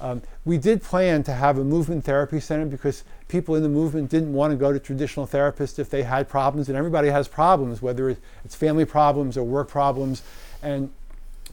Um, 0.00 0.22
we 0.44 0.58
did 0.58 0.82
plan 0.82 1.22
to 1.24 1.32
have 1.32 1.58
a 1.58 1.64
movement 1.64 2.04
therapy 2.04 2.38
center 2.38 2.66
because 2.66 3.04
people 3.28 3.54
in 3.54 3.62
the 3.62 3.68
movement 3.68 4.10
didn't 4.10 4.32
want 4.32 4.50
to 4.50 4.56
go 4.56 4.72
to 4.72 4.78
traditional 4.78 5.26
therapists 5.26 5.78
if 5.78 5.88
they 5.88 6.02
had 6.02 6.28
problems, 6.28 6.68
and 6.68 6.76
everybody 6.76 7.08
has 7.08 7.28
problems, 7.28 7.80
whether 7.80 8.16
it's 8.44 8.54
family 8.54 8.84
problems 8.84 9.36
or 9.36 9.44
work 9.44 9.68
problems, 9.68 10.22
and 10.62 10.90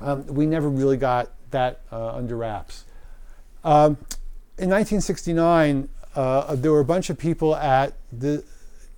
um, 0.01 0.25
we 0.27 0.45
never 0.45 0.69
really 0.69 0.97
got 0.97 1.29
that 1.51 1.81
uh, 1.91 2.15
under 2.15 2.35
wraps. 2.35 2.83
Um, 3.63 3.97
in 4.57 4.69
1969, 4.69 5.87
uh, 6.15 6.55
there 6.55 6.71
were 6.71 6.81
a 6.81 6.85
bunch 6.85 7.09
of 7.09 7.17
people 7.17 7.55
at 7.55 7.93
the 8.11 8.43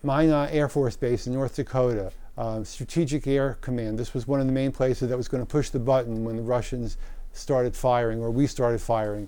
Minot 0.03 0.51
Air 0.51 0.67
Force 0.67 0.95
Base 0.95 1.27
in 1.27 1.33
North 1.33 1.55
Dakota, 1.55 2.11
um, 2.37 2.65
Strategic 2.65 3.27
Air 3.27 3.57
Command. 3.61 3.97
This 3.97 4.13
was 4.13 4.27
one 4.27 4.39
of 4.39 4.47
the 4.47 4.51
main 4.51 4.71
places 4.71 5.09
that 5.09 5.17
was 5.17 5.27
going 5.27 5.41
to 5.41 5.49
push 5.49 5.69
the 5.69 5.79
button 5.79 6.23
when 6.23 6.35
the 6.35 6.41
Russians 6.41 6.97
started 7.35 7.75
firing, 7.75 8.21
or 8.21 8.31
we 8.31 8.47
started 8.47 8.81
firing. 8.81 9.27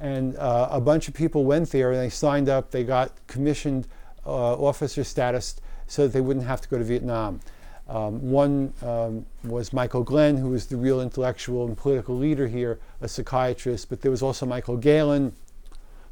And 0.00 0.36
uh, 0.36 0.68
a 0.70 0.80
bunch 0.80 1.08
of 1.08 1.14
people 1.14 1.44
went 1.44 1.70
there 1.70 1.92
and 1.92 2.00
they 2.00 2.10
signed 2.10 2.48
up, 2.48 2.70
they 2.70 2.84
got 2.84 3.12
commissioned 3.26 3.88
uh, 4.26 4.54
officer 4.54 5.04
status 5.04 5.56
so 5.86 6.02
that 6.02 6.12
they 6.12 6.20
wouldn't 6.20 6.46
have 6.46 6.60
to 6.60 6.68
go 6.68 6.78
to 6.78 6.84
Vietnam. 6.84 7.40
Um, 7.88 8.30
one 8.30 8.72
um, 8.82 9.24
was 9.44 9.72
Michael 9.72 10.02
Glenn, 10.02 10.36
who 10.36 10.50
was 10.50 10.66
the 10.66 10.76
real 10.76 11.00
intellectual 11.00 11.66
and 11.66 11.76
political 11.76 12.16
leader 12.16 12.48
here, 12.48 12.80
a 13.00 13.08
psychiatrist, 13.08 13.88
but 13.88 14.00
there 14.00 14.10
was 14.10 14.22
also 14.22 14.44
Michael 14.44 14.76
Galen, 14.76 15.32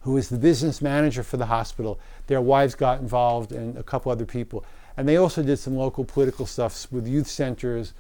who 0.03 0.13
was 0.13 0.29
the 0.29 0.39
business 0.39 0.81
manager 0.81 1.23
for 1.23 1.37
the 1.37 1.47
hospital. 1.47 1.99
Their 2.29 2.41
wives 2.41 2.75
got 2.75 3.01
involved 3.01 3.53
and 3.53 3.77
a 3.77 3.83
couple 3.83 4.13
other 4.13 4.27
people. 4.27 4.65
And 4.97 5.09
they 5.09 5.17
also 5.17 5.43
did 5.43 5.59
some 5.59 5.77
local 5.77 6.05
political 6.05 6.47
stuff 6.47 6.87
with 6.93 7.09
youth 7.09 7.27
centers. 7.27 7.93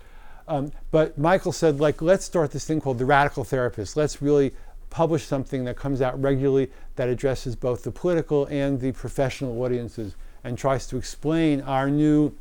Um, 0.46 0.72
but 0.90 1.16
Michael 1.16 1.52
said, 1.52 1.80
like, 1.80 2.02
let's 2.02 2.24
start 2.24 2.50
this 2.50 2.64
thing 2.64 2.80
called 2.80 2.98
the 2.98 3.04
Radical 3.04 3.44
Therapist. 3.44 3.96
Let's 3.96 4.20
really 4.20 4.52
publish 4.90 5.24
something 5.24 5.64
that 5.64 5.76
comes 5.76 6.00
out 6.00 6.20
regularly 6.20 6.70
that 6.96 7.08
addresses 7.08 7.56
both 7.56 7.82
the 7.82 7.90
political 7.90 8.46
and 8.46 8.80
the 8.80 8.92
professional 8.92 9.60
audiences 9.62 10.14
and 10.44 10.56
tries 10.56 10.86
to 10.86 10.96
explain 10.96 11.60
our 11.62 11.90
new 11.90 12.32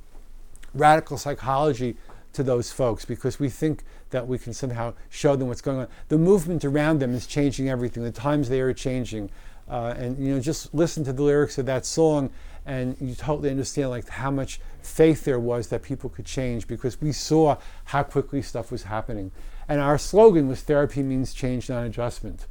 radical 0.74 1.18
psychology 1.18 1.96
to 2.34 2.44
those 2.44 2.72
folks 2.72 3.06
because 3.06 3.40
we 3.40 3.50
think 3.50 3.84
that 4.10 4.28
we 4.28 4.38
can 4.38 4.54
somehow 4.54 4.94
show 5.10 5.36
them 5.36 5.48
what's 5.48 5.62
going 5.62 5.80
on. 5.80 5.88
The 6.10 6.18
movement 6.18 6.66
around 6.66 7.00
them 7.00 7.14
is 7.14 7.26
changing 7.26 7.70
everything. 7.70 8.04
The 8.04 8.12
times 8.12 8.50
they 8.50 8.62
are 8.62 8.74
changing. 8.74 9.30
Uh, 9.70 9.94
and 9.98 10.18
you 10.18 10.34
know, 10.34 10.40
just 10.40 10.74
listen 10.74 11.04
to 11.06 11.14
the 11.14 11.24
lyrics 11.24 11.58
of 11.58 11.66
that 11.66 11.86
song, 11.86 12.30
and 12.66 12.96
you 13.00 13.16
totally 13.16 13.50
understand 13.50 13.90
like 13.90 14.08
how 14.08 14.32
much 14.32 14.60
faith 14.82 15.24
there 15.24 15.40
was 15.40 15.68
that 15.68 15.82
people 15.84 16.10
could 16.10 16.26
change 16.26 16.68
because 16.68 17.00
we 17.02 17.12
saw 17.12 17.58
how 17.86 18.04
quickly 18.04 18.42
stuff 18.42 18.72
was 18.72 18.84
happening. 18.84 19.32
And 19.68 19.80
our 19.80 19.98
slogan 19.98 20.48
was 20.48 20.62
therapy 20.62 21.04
means 21.04 21.34
change, 21.34 21.70
not 21.70 21.86
adjustment. 21.86 22.48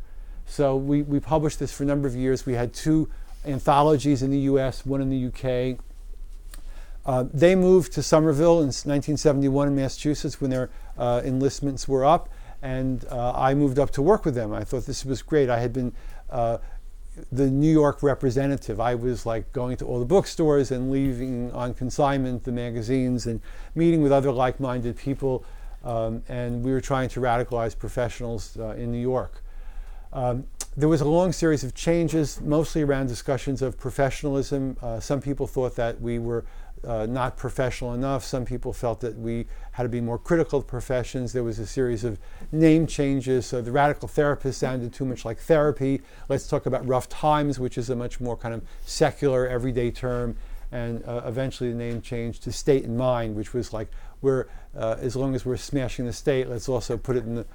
So 0.46 0.76
we, 0.76 1.02
we 1.02 1.20
published 1.20 1.58
this 1.58 1.72
for 1.72 1.82
a 1.84 1.86
number 1.86 2.08
of 2.08 2.16
years. 2.16 2.46
We 2.46 2.54
had 2.54 2.72
two 2.72 3.08
anthologies 3.44 4.22
in 4.22 4.30
the 4.30 4.40
US, 4.40 4.84
one 4.86 5.00
in 5.00 5.10
the 5.10 5.26
UK. 5.26 5.78
Uh, 7.04 7.24
they 7.32 7.54
moved 7.54 7.92
to 7.92 8.02
Somerville 8.02 8.60
in 8.60 8.66
1971 8.66 9.68
in 9.68 9.76
Massachusetts 9.76 10.40
when 10.40 10.50
their 10.50 10.70
uh, 10.96 11.20
enlistments 11.24 11.88
were 11.88 12.04
up, 12.04 12.28
and 12.62 13.04
uh, 13.10 13.32
I 13.32 13.54
moved 13.54 13.78
up 13.78 13.90
to 13.92 14.02
work 14.02 14.24
with 14.24 14.34
them. 14.34 14.52
I 14.52 14.62
thought 14.62 14.86
this 14.86 15.04
was 15.04 15.20
great. 15.20 15.50
I 15.50 15.58
had 15.58 15.72
been 15.72 15.92
uh, 16.30 16.58
the 17.30 17.50
New 17.50 17.70
York 17.70 18.02
representative. 18.02 18.80
I 18.80 18.94
was 18.94 19.26
like 19.26 19.52
going 19.52 19.76
to 19.78 19.84
all 19.84 19.98
the 19.98 20.06
bookstores 20.06 20.70
and 20.70 20.90
leaving 20.90 21.52
on 21.52 21.74
consignment 21.74 22.44
the 22.44 22.52
magazines 22.52 23.26
and 23.26 23.40
meeting 23.74 24.02
with 24.02 24.12
other 24.12 24.32
like 24.32 24.60
minded 24.60 24.96
people. 24.96 25.44
Um, 25.84 26.22
and 26.28 26.62
we 26.62 26.72
were 26.72 26.80
trying 26.80 27.08
to 27.10 27.20
radicalize 27.20 27.76
professionals 27.76 28.56
uh, 28.58 28.70
in 28.70 28.92
New 28.92 29.00
York. 29.00 29.42
Um, 30.12 30.46
there 30.76 30.88
was 30.88 31.00
a 31.00 31.08
long 31.08 31.32
series 31.32 31.64
of 31.64 31.74
changes, 31.74 32.40
mostly 32.40 32.82
around 32.82 33.08
discussions 33.08 33.60
of 33.60 33.78
professionalism. 33.78 34.76
Uh, 34.80 35.00
some 35.00 35.20
people 35.20 35.46
thought 35.46 35.76
that 35.76 36.00
we 36.00 36.18
were 36.18 36.44
uh, 36.86 37.06
not 37.06 37.36
professional 37.36 37.94
enough. 37.94 38.24
Some 38.24 38.44
people 38.44 38.72
felt 38.72 39.00
that 39.00 39.16
we 39.16 39.46
had 39.72 39.84
to 39.84 39.88
be 39.88 40.00
more 40.00 40.18
critical 40.18 40.58
of 40.58 40.66
professions. 40.66 41.32
There 41.32 41.44
was 41.44 41.58
a 41.58 41.66
series 41.66 42.04
of 42.04 42.18
name 42.50 42.86
changes. 42.86 43.46
So 43.46 43.60
the 43.60 43.72
radical 43.72 44.08
therapist 44.08 44.58
sounded 44.58 44.92
too 44.92 45.04
much 45.04 45.24
like 45.24 45.38
therapy. 45.38 46.02
Let's 46.28 46.48
talk 46.48 46.66
about 46.66 46.86
rough 46.86 47.08
times, 47.08 47.58
which 47.58 47.78
is 47.78 47.90
a 47.90 47.96
much 47.96 48.20
more 48.20 48.36
kind 48.36 48.54
of 48.54 48.62
secular, 48.84 49.46
everyday 49.46 49.90
term. 49.90 50.36
And 50.72 51.04
uh, 51.04 51.22
eventually 51.26 51.70
the 51.70 51.76
name 51.76 52.00
changed 52.00 52.42
to 52.44 52.52
state 52.52 52.84
and 52.84 52.96
mind, 52.96 53.36
which 53.36 53.52
was 53.52 53.72
like, 53.72 53.88
we're, 54.20 54.46
uh, 54.76 54.96
as 55.00 55.14
long 55.16 55.34
as 55.34 55.44
we're 55.44 55.56
smashing 55.56 56.06
the 56.06 56.12
state, 56.12 56.48
let's 56.48 56.68
also 56.68 56.96
put 56.96 57.16
it 57.16 57.24
in 57.24 57.34
the, 57.34 57.46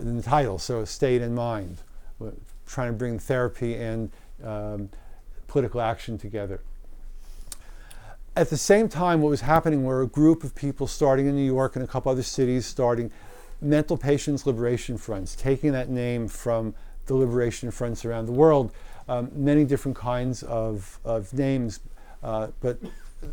in 0.00 0.16
the 0.16 0.22
title. 0.22 0.58
So 0.58 0.84
state 0.84 1.22
and 1.22 1.34
mind, 1.34 1.78
we're 2.18 2.32
trying 2.66 2.88
to 2.88 2.98
bring 2.98 3.18
therapy 3.18 3.76
and 3.76 4.10
um, 4.44 4.90
political 5.46 5.80
action 5.80 6.18
together 6.18 6.60
at 8.38 8.50
the 8.50 8.56
same 8.56 8.88
time, 8.88 9.20
what 9.20 9.30
was 9.30 9.40
happening 9.40 9.82
were 9.82 10.00
a 10.02 10.06
group 10.06 10.44
of 10.44 10.54
people 10.54 10.86
starting 10.86 11.26
in 11.26 11.34
New 11.34 11.44
York 11.44 11.74
and 11.74 11.84
a 11.84 11.88
couple 11.88 12.12
other 12.12 12.22
cities 12.22 12.66
starting 12.66 13.10
mental 13.60 13.96
patients 13.96 14.46
liberation 14.46 14.96
fronts, 14.96 15.34
taking 15.34 15.72
that 15.72 15.88
name 15.88 16.28
from 16.28 16.72
the 17.06 17.14
liberation 17.14 17.72
fronts 17.72 18.04
around 18.04 18.26
the 18.26 18.32
world, 18.32 18.70
um, 19.08 19.28
many 19.34 19.64
different 19.64 19.96
kinds 19.96 20.44
of, 20.44 21.00
of 21.04 21.32
names. 21.32 21.80
Uh, 22.22 22.46
but 22.60 22.78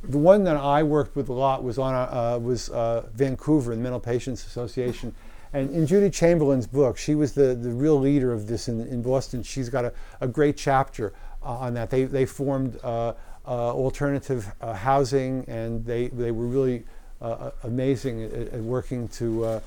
the 0.04 0.18
one 0.18 0.44
that 0.44 0.58
I 0.58 0.82
worked 0.82 1.16
with 1.16 1.30
a 1.30 1.34
lot 1.34 1.64
was 1.64 1.78
on 1.78 1.94
uh, 1.94 2.40
was 2.40 2.70
uh, 2.70 3.06
Vancouver, 3.14 3.76
the 3.76 3.82
Mental 3.82 4.00
Patients 4.00 4.48
Association. 4.48 5.14
And 5.54 5.70
in 5.70 5.86
Judi 5.86 6.12
Chamberlin's 6.12 6.66
book, 6.66 6.98
she 6.98 7.14
was 7.14 7.34
the, 7.34 7.54
the 7.54 7.70
real 7.70 8.00
leader 8.00 8.34
of 8.34 8.48
this 8.48 8.68
in, 8.68 8.82
in 8.88 9.04
Boston. 9.04 9.44
She's 9.44 9.70
got 9.70 9.86
a, 9.86 9.94
a 10.20 10.28
great 10.28 10.58
chapter 10.58 11.14
on 11.46 11.74
that. 11.76 11.90
They, 11.90 12.04
they 12.04 12.26
formed 12.26 12.80
uh, 12.84 13.14
uh, 13.48 13.72
alternative 13.72 14.52
uh, 14.62 14.74
housing, 14.74 15.46
and 15.48 15.86
they, 15.86 16.08
they 16.08 16.32
were 16.32 16.48
really 16.48 16.84
uh, 17.22 17.52
amazing 17.64 18.24
at, 18.24 18.34
at, 18.34 18.60
working 18.60 19.08
to, 19.10 19.62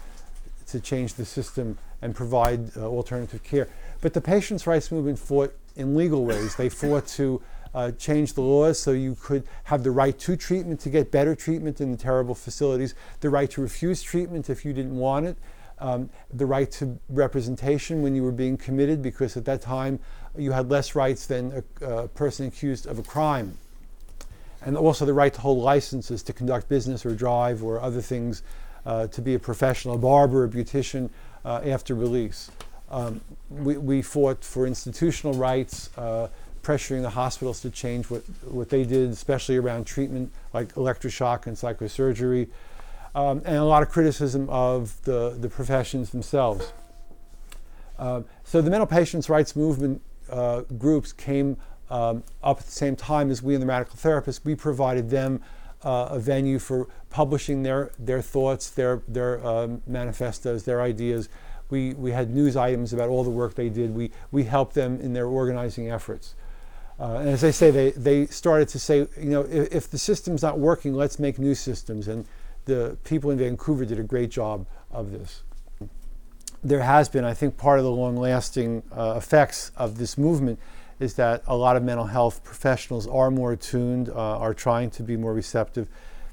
to 0.67 0.81
change 0.81 1.15
the 1.15 1.25
system 1.25 1.79
and 2.03 2.15
provide 2.15 2.77
alternative 2.77 3.43
care. 3.43 3.69
But 4.01 4.15
the 4.15 4.21
patients' 4.21 4.67
rights 4.67 4.93
movement 4.93 5.19
fought 5.19 5.55
in 5.77 5.97
legal 5.97 6.25
ways. 6.25 6.57
They 6.57 6.69
fought 6.69 7.07
to 7.09 7.41
uh, 7.75 7.93
change 7.93 8.35
the 8.35 8.41
laws 8.41 8.79
so 8.79 8.93
you 8.93 9.17
could 9.21 9.45
have 9.65 9.83
the 9.83 9.91
right 9.91 10.19
to 10.19 10.37
treatment 10.37 10.81
to 10.81 10.91
get 10.91 11.11
better 11.11 11.35
treatment 11.35 11.81
in 11.81 11.93
the 11.93 11.97
terrible 11.97 12.35
facilities, 12.35 12.95
the 13.21 13.31
right 13.31 13.51
to 13.51 13.61
refuse 13.61 14.03
treatment 14.03 14.51
if 14.51 14.65
you 14.65 14.73
didn't 14.73 14.97
want 14.97 15.27
it, 15.27 15.37
um, 15.79 16.11
the 16.33 16.47
right 16.47 16.71
to 16.73 16.99
representation 17.09 18.03
when 18.03 18.15
you 18.15 18.23
were 18.23 18.33
being 18.33 18.57
committed, 18.57 19.03
because 19.03 19.37
at 19.37 19.45
that 19.45 19.61
time 19.61 20.01
you 20.37 20.53
had 20.53 20.71
less 20.71 20.95
rights 20.95 21.27
than 21.27 21.63
a, 21.81 21.85
a 21.85 22.09
person 22.09 22.47
accused 22.47 22.87
of 22.87 22.99
a 22.99 23.03
crime 23.03 23.57
and 24.63 24.77
also 24.77 25.05
the 25.07 25.13
right 25.13 25.33
to 25.33 25.41
hold 25.41 25.59
licenses 25.59 26.23
to 26.25 26.33
conduct 26.33 26.69
business 26.69 27.07
or 27.07 27.15
drive 27.15 27.63
or 27.63 27.81
other 27.81 28.01
things, 28.01 28.43
uh, 28.87 29.07
to 29.09 29.23
be 29.23 29.35
a 29.35 29.39
professional, 29.39 29.95
a 29.95 29.99
barber, 29.99 30.45
a 30.45 30.49
beautician 30.49 31.11
uh, 31.45 31.61
after 31.65 31.95
release. 31.95 32.51
Um, 32.91 33.21
we, 33.51 33.77
we, 33.77 34.03
fought 34.03 34.43
for 34.43 34.67
institutional 34.67 35.35
rights, 35.35 35.91
uh, 35.99 36.29
pressuring 36.63 37.03
the 37.03 37.11
hospitals 37.11 37.61
to 37.61 37.71
change 37.71 38.11
what, 38.11 38.23
what 38.45 38.71
they 38.71 38.85
did, 38.85 39.11
especially 39.11 39.57
around 39.57 39.87
treatment 39.87 40.33
like 40.55 40.75
electroshock 40.75 41.47
and 41.47 41.57
psychosurgery, 41.57 42.49
um, 43.15 43.43
and 43.45 43.57
a 43.57 43.65
lot 43.65 43.83
of 43.83 43.91
criticism 43.91 44.49
of 44.49 45.03
the, 45.05 45.37
the 45.39 45.49
professions 45.49 46.11
themselves. 46.11 46.73
Um, 47.99 48.25
so 48.45 48.63
the 48.63 48.71
mental 48.71 48.87
patients' 48.87 49.29
rights 49.29 49.55
movement 49.55 50.01
uh, 50.31 50.63
groups 50.77 51.13
came 51.13 51.57
um, 51.91 52.23
up 52.43 52.61
at 52.61 52.67
the 52.67 52.73
same 52.73 52.97
time 52.97 53.31
as 53.31 53.43
we 53.43 53.55
and 53.55 53.63
the 53.63 53.67
radical 53.67 53.97
therapists, 53.97 54.45
we 54.45 54.55
provided 54.55 55.11
them 55.11 55.41
uh, 55.83 56.09
a 56.11 56.19
venue 56.19 56.59
for 56.59 56.89
publishing 57.11 57.63
their, 57.63 57.93
their 57.99 58.21
thoughts, 58.21 58.71
their, 58.71 59.03
their 59.09 59.45
um, 59.47 59.83
manifestos, 59.87 60.65
their 60.65 60.83
ideas. 60.83 61.29
We, 61.71 61.95
we 61.95 62.13
had 62.13 62.31
news 62.31 62.57
items 62.57 62.93
about 62.93 63.09
all 63.09 63.25
the 63.25 63.31
work 63.31 63.55
they 63.55 63.69
did. 63.69 63.95
We, 63.95 64.11
we 64.31 64.45
helped 64.45 64.75
them 64.75 65.01
in 65.01 65.13
their 65.13 65.27
organizing 65.27 65.91
efforts. 65.91 66.35
Uh, 66.99 67.19
and 67.21 67.29
as 67.29 67.45
I 67.45 67.53
say, 67.53 67.71
they, 67.71 67.93
they 67.93 68.27
started 68.27 68.69
to 68.71 68.79
say, 68.79 69.07
you 69.17 69.31
know, 69.31 69.43
if, 69.43 69.73
if, 69.73 69.91
the 69.91 69.99
system's 69.99 70.43
not 70.43 70.59
working, 70.59 70.95
let's 70.95 71.21
make 71.21 71.39
new 71.39 71.55
systems. 71.55 72.09
And 72.09 72.27
the 72.65 72.97
people 73.05 73.31
in 73.31 73.39
Vancouver 73.39 73.85
did 73.85 74.01
a 74.01 74.03
great 74.03 74.31
job 74.31 74.67
of 74.91 75.13
this. 75.13 75.43
There 76.63 76.83
has 76.83 77.09
been, 77.09 77.25
I 77.25 77.35
think, 77.35 77.57
part 77.57 77.79
of 77.79 77.85
the 77.85 77.91
long 77.91 78.17
lasting 78.17 78.83
uh, 78.97 79.15
effects 79.17 79.71
of 79.77 79.99
this 79.99 80.19
movement 80.19 80.59
is 80.99 81.15
that 81.15 81.43
a 81.47 81.57
lot 81.57 81.77
of 81.77 81.83
mental 81.85 82.07
health 82.07 82.43
professionals 82.43 83.07
are 83.07 83.31
more 83.31 83.53
attuned, 83.53 84.09
uh, 84.09 84.39
are 84.39 84.55
trying 84.55 84.91
to 84.91 85.03
be 85.03 85.17
more 85.17 85.33
receptive. 85.33 85.89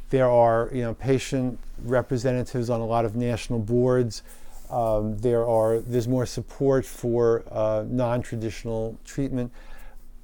There 0.09 0.29
are, 0.29 0.69
you 0.73 0.81
know, 0.81 0.93
patient 0.95 1.59
representatives 1.83 2.69
on 2.69 2.81
a 2.81 2.85
lot 2.85 3.05
of 3.05 3.15
national 3.15 3.59
boards. 3.59 4.23
Um, 4.71 5.17
there 5.19 5.45
are, 5.47 5.79
there's 5.79 6.07
more 6.07 6.25
support 6.25 6.85
for 6.85 7.43
uh, 7.51 7.85
non-traditional 7.87 8.97
treatment 9.05 9.51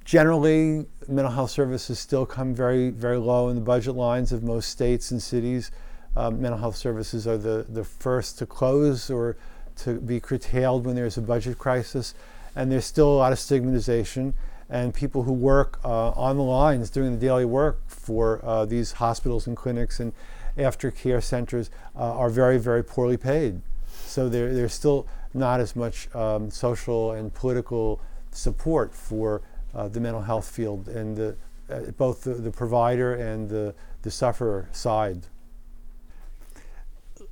generally, 0.04 0.86
mental 1.08 1.32
health 1.32 1.50
services 1.50 1.98
still 1.98 2.26
come 2.26 2.54
very, 2.54 2.90
very 2.90 3.18
low 3.18 3.48
in 3.48 3.54
the 3.54 3.60
budget 3.62 3.94
lines 3.94 4.32
of 4.32 4.42
most 4.42 4.68
states 4.68 5.10
and 5.10 5.22
cities. 5.22 5.70
Um, 6.16 6.42
mental 6.42 6.58
health 6.58 6.76
services 6.76 7.26
are 7.26 7.38
the, 7.38 7.64
the 7.68 7.84
first 7.84 8.38
to 8.38 8.46
close 8.46 9.10
or 9.10 9.36
to 9.76 10.00
be 10.00 10.20
curtailed 10.20 10.86
when 10.86 10.96
there's 10.96 11.16
a 11.16 11.22
budget 11.22 11.58
crisis. 11.58 12.14
And 12.54 12.70
there's 12.70 12.84
still 12.84 13.08
a 13.12 13.16
lot 13.16 13.32
of 13.32 13.38
stigmatization. 13.38 14.34
And 14.68 14.94
people 14.94 15.24
who 15.24 15.32
work 15.32 15.78
uh, 15.84 16.10
on 16.10 16.36
the 16.36 16.42
lines 16.42 16.90
doing 16.90 17.12
the 17.12 17.18
daily 17.18 17.44
work 17.44 17.80
for 17.88 18.40
uh, 18.44 18.64
these 18.64 18.92
hospitals 18.92 19.46
and 19.46 19.56
clinics 19.56 20.00
and 20.00 20.12
aftercare 20.56 21.22
centers 21.22 21.70
uh, 21.96 22.16
are 22.16 22.30
very, 22.30 22.58
very 22.58 22.82
poorly 22.82 23.16
paid. 23.16 23.60
So 24.06 24.28
there, 24.28 24.54
there's 24.54 24.74
still 24.74 25.06
not 25.34 25.60
as 25.60 25.74
much 25.74 26.14
um, 26.14 26.50
social 26.50 27.12
and 27.12 27.32
political 27.32 28.00
support 28.30 28.94
for 28.94 29.42
uh, 29.74 29.88
the 29.88 30.00
mental 30.00 30.22
health 30.22 30.48
field 30.48 30.88
and 30.88 31.16
the, 31.16 31.36
uh, 31.70 31.80
both 31.96 32.24
the, 32.24 32.34
the 32.34 32.50
provider 32.50 33.14
and 33.14 33.48
the, 33.48 33.74
the 34.02 34.10
sufferer 34.10 34.68
side. 34.72 35.26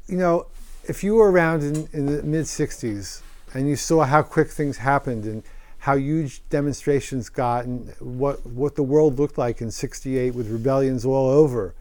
You 0.06 0.16
know, 0.16 0.46
if 0.84 1.04
you 1.04 1.14
were 1.16 1.30
around 1.30 1.62
in, 1.62 1.88
in 1.92 2.06
the 2.06 2.22
mid 2.22 2.44
60s 2.44 3.22
and 3.54 3.68
you 3.68 3.76
saw 3.76 4.04
how 4.04 4.22
quick 4.22 4.50
things 4.50 4.78
happened 4.78 5.24
and 5.24 5.42
how 5.78 5.96
huge 5.96 6.42
demonstrations 6.50 7.28
got 7.28 7.64
and 7.64 7.94
what, 8.00 8.44
what 8.46 8.76
the 8.76 8.82
world 8.82 9.18
looked 9.18 9.38
like 9.38 9.60
in 9.60 9.70
68 9.70 10.34
with 10.34 10.50
rebellions 10.50 11.04
all 11.04 11.28
over, 11.30 11.74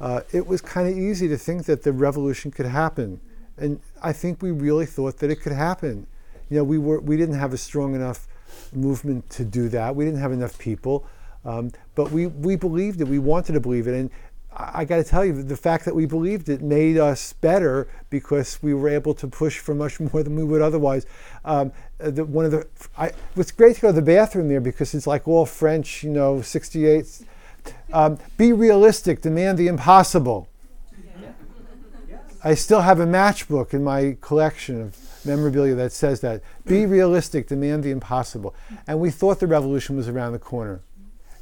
uh, 0.00 0.20
it 0.32 0.46
was 0.46 0.60
kind 0.60 0.88
of 0.88 0.98
easy 0.98 1.28
to 1.28 1.38
think 1.38 1.64
that 1.64 1.82
the 1.82 1.92
revolution 1.92 2.50
could 2.50 2.66
happen. 2.66 3.20
And 3.56 3.80
I 4.02 4.12
think 4.12 4.42
we 4.42 4.50
really 4.50 4.86
thought 4.86 5.18
that 5.18 5.30
it 5.30 5.36
could 5.36 5.52
happen. 5.52 6.06
You 6.50 6.58
know, 6.58 6.64
we, 6.64 6.78
were, 6.78 7.00
we 7.00 7.16
didn't 7.16 7.36
have 7.38 7.52
a 7.52 7.58
strong 7.58 7.94
enough 7.94 8.26
movement 8.72 9.28
to 9.30 9.44
do 9.44 9.68
that. 9.70 9.94
We 9.94 10.04
didn't 10.04 10.20
have 10.20 10.32
enough 10.32 10.58
people, 10.58 11.06
um, 11.44 11.72
but 11.94 12.10
we, 12.10 12.26
we 12.26 12.56
believed 12.56 13.00
it. 13.00 13.08
We 13.08 13.18
wanted 13.18 13.52
to 13.54 13.60
believe 13.60 13.86
it. 13.86 13.94
And 13.94 14.10
I, 14.54 14.84
got 14.84 14.96
to 14.96 15.04
tell 15.04 15.24
you, 15.24 15.42
the 15.42 15.56
fact 15.56 15.84
that 15.86 15.94
we 15.94 16.06
believed 16.06 16.48
it 16.48 16.62
made 16.62 16.98
us 16.98 17.32
better 17.32 17.88
because 18.10 18.62
we 18.62 18.74
were 18.74 18.88
able 18.88 19.14
to 19.14 19.26
push 19.26 19.58
for 19.58 19.74
much 19.74 19.98
more 19.98 20.22
than 20.22 20.36
we 20.36 20.44
would 20.44 20.60
otherwise. 20.60 21.06
Um, 21.44 21.72
the, 21.98 22.24
one 22.24 22.44
of 22.44 22.50
the, 22.50 22.66
I, 22.96 23.12
it's 23.36 23.50
great 23.50 23.76
to 23.76 23.82
go 23.82 23.88
to 23.88 23.94
the 23.94 24.02
bathroom 24.02 24.48
there 24.48 24.60
because 24.60 24.94
it's 24.94 25.06
like 25.06 25.26
all 25.26 25.46
French, 25.46 26.02
you 26.02 26.10
know, 26.10 26.42
68. 26.42 27.22
Um, 27.92 28.18
be 28.36 28.52
realistic, 28.52 29.22
demand 29.22 29.58
the 29.58 29.68
impossible. 29.68 30.48
I 32.44 32.54
still 32.54 32.80
have 32.80 32.98
a 32.98 33.06
matchbook 33.06 33.72
in 33.72 33.84
my 33.84 34.16
collection 34.20 34.80
of 34.82 34.96
memorabilia 35.24 35.76
that 35.76 35.92
says 35.92 36.20
that. 36.22 36.42
Be 36.64 36.86
realistic, 36.86 37.46
demand 37.46 37.84
the 37.84 37.90
impossible. 37.90 38.54
And 38.88 38.98
we 38.98 39.10
thought 39.10 39.38
the 39.38 39.46
revolution 39.46 39.96
was 39.96 40.08
around 40.08 40.32
the 40.32 40.40
corner. 40.40 40.80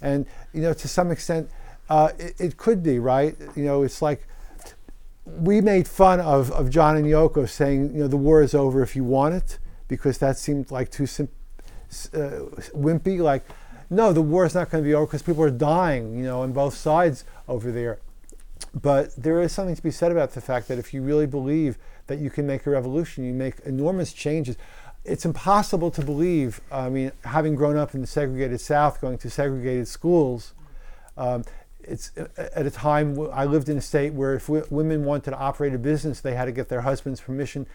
And, 0.03 0.27
you 0.53 0.61
know, 0.61 0.75
to 0.75 0.89
some 0.89 1.11
extent, 1.11 1.51
uh, 1.91 2.13
it, 2.19 2.41
it, 2.41 2.57
could 2.57 2.83
be, 2.83 2.99
right? 3.01 3.37
You 3.57 3.65
know, 3.65 3.83
it's 3.83 4.01
like 4.01 4.27
we 5.27 5.61
made 5.61 5.89
fun 5.89 6.21
of, 6.21 6.51
of 6.53 6.71
John 6.71 6.97
and 6.97 7.05
Yoko 7.05 7.49
saying, 7.49 7.93
you 7.93 8.03
know, 8.03 8.09
the 8.09 8.17
war 8.17 8.43
is 8.43 8.55
over 8.55 8.83
if 8.83 8.95
you 8.95 9.03
want 9.03 9.35
it, 9.35 9.59
because 9.89 10.19
that 10.19 10.39
seemed 10.39 10.71
like 10.71 10.91
too 10.91 11.07
sim- 11.07 11.29
uh, 12.15 12.47
wimpy. 12.73 13.19
Like, 13.19 13.45
no, 13.91 14.13
the 14.13 14.23
war 14.23 14.47
is 14.47 14.55
not 14.55 14.71
going 14.71 14.85
to 14.85 14.89
be 14.89 14.95
over 14.95 15.07
because 15.07 15.23
people 15.23 15.43
are 15.43 15.51
dying, 15.51 16.17
you 16.17 16.23
know, 16.23 16.43
on 16.43 16.53
both 16.53 16.75
sides 16.75 17.25
over 17.49 17.73
there. 17.73 17.99
But 18.73 19.17
there 19.17 19.43
is 19.43 19.53
something 19.53 19.75
to 19.75 19.83
be 19.83 19.91
said 19.91 20.13
about 20.13 20.33
the 20.33 20.41
fact 20.41 20.69
that 20.69 20.79
if 20.79 20.95
you 20.95 21.03
really 21.03 21.27
believe 21.27 21.77
that 22.07 22.21
you 22.21 22.31
can 22.31 22.47
make 22.47 22.67
a 22.67 22.71
revolution, 22.71 23.25
you 23.25 23.33
make 23.33 23.59
enormous 23.61 24.13
changes. 24.13 24.57
It's 25.05 25.25
impossible 25.25 25.91
to 25.93 26.03
believe. 26.03 26.61
I 26.71 26.89
mean, 26.89 27.11
having 27.25 27.57
grown 27.57 27.77
up 27.77 27.95
in 27.95 28.01
the 28.01 28.07
segregated 28.07 28.61
South, 28.61 29.01
going 29.01 29.19
to 29.19 29.31
segregated 29.31 29.89
schools, 29.89 30.55
um, 31.17 31.45
it's 31.85 32.13
at 32.17 32.67
a 32.67 32.71
time 32.71 33.19
I 33.33 33.45
lived 33.45 33.69
in 33.69 33.77
a 33.77 33.81
state 33.81 34.13
where 34.13 34.35
if 34.35 34.49
women 34.49 35.05
wanted 35.05 35.31
to 35.31 35.39
operate 35.39 35.75
a 35.75 35.79
business, 35.79 36.21
they 36.21 36.35
had 36.35 36.47
to 36.47 36.53
get 36.53 36.69
their 36.69 36.83
husband's 36.83 37.21
permission 37.21 37.67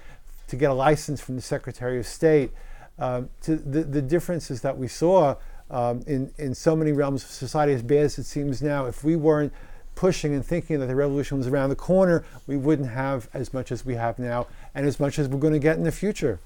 to 0.48 0.56
get 0.56 0.70
a 0.70 0.74
license 0.74 1.22
from 1.22 1.36
the 1.36 1.42
Secretary 1.42 2.00
of 2.00 2.06
State. 2.06 2.52
Um, 2.98 3.30
to 3.42 3.58
the, 3.58 3.84
the 3.84 4.02
differences 4.02 4.62
that 4.62 4.78
we 4.78 4.88
saw 4.88 5.36
um, 5.70 6.02
in, 6.08 6.32
in 6.38 6.56
so 6.56 6.76
many 6.76 6.94
realms 6.94 7.24
of 7.24 7.30
society, 7.30 7.74
as 7.74 7.84
bad 7.84 8.06
as 8.06 8.18
it 8.18 8.24
seems 8.24 8.62
now, 8.62 8.86
if 8.86 9.04
we 9.04 9.18
weren't 9.18 9.52
pushing 9.96 10.34
and 10.34 10.46
thinking 10.46 10.80
that 10.80 10.86
the 10.86 10.96
revolution 10.96 11.38
was 11.38 11.48
around 11.48 11.70
the 11.70 11.76
corner, 11.76 12.24
we 12.48 12.56
wouldn't 12.56 12.90
have 12.90 13.28
as 13.34 13.54
much 13.54 13.72
as 13.72 13.86
we 13.86 13.96
have 13.96 14.20
now 14.20 14.48
and 14.74 14.86
as 14.86 15.00
much 15.00 15.20
as 15.20 15.28
we're 15.28 15.40
going 15.40 15.54
to 15.54 15.60
get 15.60 15.78
in 15.78 15.84
the 15.84 15.92
future. 15.92 16.40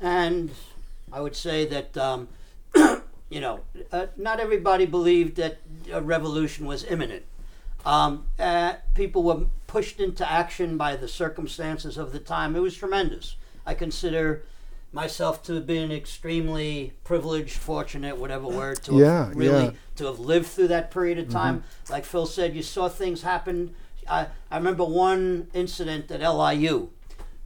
And 0.00 0.50
I 1.12 1.20
would 1.20 1.34
say 1.34 1.64
that, 1.66 1.96
um, 1.96 2.28
you 3.28 3.40
know, 3.40 3.60
uh, 3.92 4.06
not 4.16 4.40
everybody 4.40 4.86
believed 4.86 5.36
that 5.36 5.58
a 5.92 6.00
revolution 6.00 6.66
was 6.66 6.84
imminent. 6.84 7.24
Um, 7.84 8.26
uh, 8.38 8.74
people 8.94 9.22
were 9.22 9.46
pushed 9.66 10.00
into 10.00 10.28
action 10.30 10.76
by 10.76 10.96
the 10.96 11.08
circumstances 11.08 11.96
of 11.96 12.12
the 12.12 12.18
time. 12.18 12.56
It 12.56 12.60
was 12.60 12.76
tremendous. 12.76 13.36
I 13.64 13.74
consider 13.74 14.44
myself 14.92 15.42
to 15.44 15.54
have 15.54 15.66
been 15.66 15.92
extremely 15.92 16.92
privileged, 17.04 17.58
fortunate, 17.58 18.16
whatever 18.16 18.46
word, 18.46 18.82
to 18.84 18.94
yeah, 18.94 19.26
have 19.26 19.36
really 19.36 19.64
yeah. 19.66 19.70
to 19.96 20.06
have 20.06 20.18
lived 20.18 20.46
through 20.46 20.68
that 20.68 20.90
period 20.90 21.18
of 21.18 21.28
time. 21.28 21.58
Mm-hmm. 21.58 21.92
Like 21.92 22.04
Phil 22.04 22.26
said, 22.26 22.56
you 22.56 22.62
saw 22.62 22.88
things 22.88 23.22
happen. 23.22 23.74
I, 24.08 24.28
I 24.50 24.56
remember 24.56 24.84
one 24.84 25.48
incident 25.52 26.10
at 26.10 26.20
LIU 26.20 26.90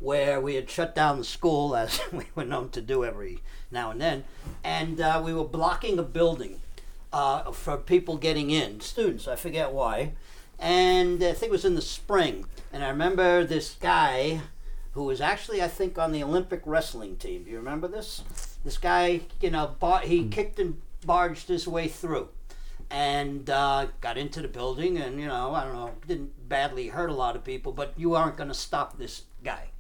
where 0.00 0.40
we 0.40 0.56
had 0.56 0.68
shut 0.68 0.94
down 0.94 1.18
the 1.18 1.24
school, 1.24 1.76
as 1.76 2.00
we 2.12 2.24
were 2.34 2.44
known 2.44 2.70
to 2.70 2.80
do 2.80 3.04
every 3.04 3.40
now 3.70 3.90
and 3.90 4.00
then, 4.00 4.24
and 4.64 5.00
uh, 5.00 5.22
we 5.24 5.32
were 5.32 5.44
blocking 5.44 5.98
a 5.98 6.02
building 6.02 6.60
uh, 7.12 7.52
for 7.52 7.76
people 7.76 8.16
getting 8.16 8.50
in, 8.50 8.80
students, 8.80 9.28
I 9.28 9.36
forget 9.36 9.72
why. 9.72 10.12
And 10.58 11.22
I 11.22 11.32
think 11.32 11.50
it 11.50 11.52
was 11.52 11.64
in 11.64 11.74
the 11.74 11.82
spring. 11.82 12.44
And 12.72 12.84
I 12.84 12.88
remember 12.90 13.44
this 13.44 13.76
guy 13.80 14.42
who 14.92 15.04
was 15.04 15.20
actually, 15.20 15.62
I 15.62 15.68
think, 15.68 15.98
on 15.98 16.12
the 16.12 16.22
Olympic 16.22 16.62
wrestling 16.66 17.16
team. 17.16 17.44
Do 17.44 17.50
you 17.50 17.56
remember 17.56 17.88
this? 17.88 18.22
This 18.64 18.76
guy, 18.76 19.22
you 19.40 19.50
know, 19.50 19.74
bar- 19.78 20.00
he 20.00 20.22
mm. 20.22 20.30
kicked 20.30 20.58
and 20.58 20.80
barged 21.06 21.48
his 21.48 21.66
way 21.66 21.88
through 21.88 22.28
and 22.90 23.48
uh, 23.48 23.86
got 24.00 24.18
into 24.18 24.42
the 24.42 24.48
building 24.48 24.98
and, 24.98 25.18
you 25.18 25.26
know, 25.26 25.54
I 25.54 25.64
don't 25.64 25.74
know, 25.74 25.92
didn't 26.06 26.48
badly 26.48 26.88
hurt 26.88 27.08
a 27.08 27.14
lot 27.14 27.36
of 27.36 27.44
people, 27.44 27.72
but 27.72 27.94
you 27.96 28.14
aren't 28.14 28.36
going 28.36 28.48
to 28.48 28.54
stop 28.54 28.98
this 28.98 29.22
guy. 29.42 29.70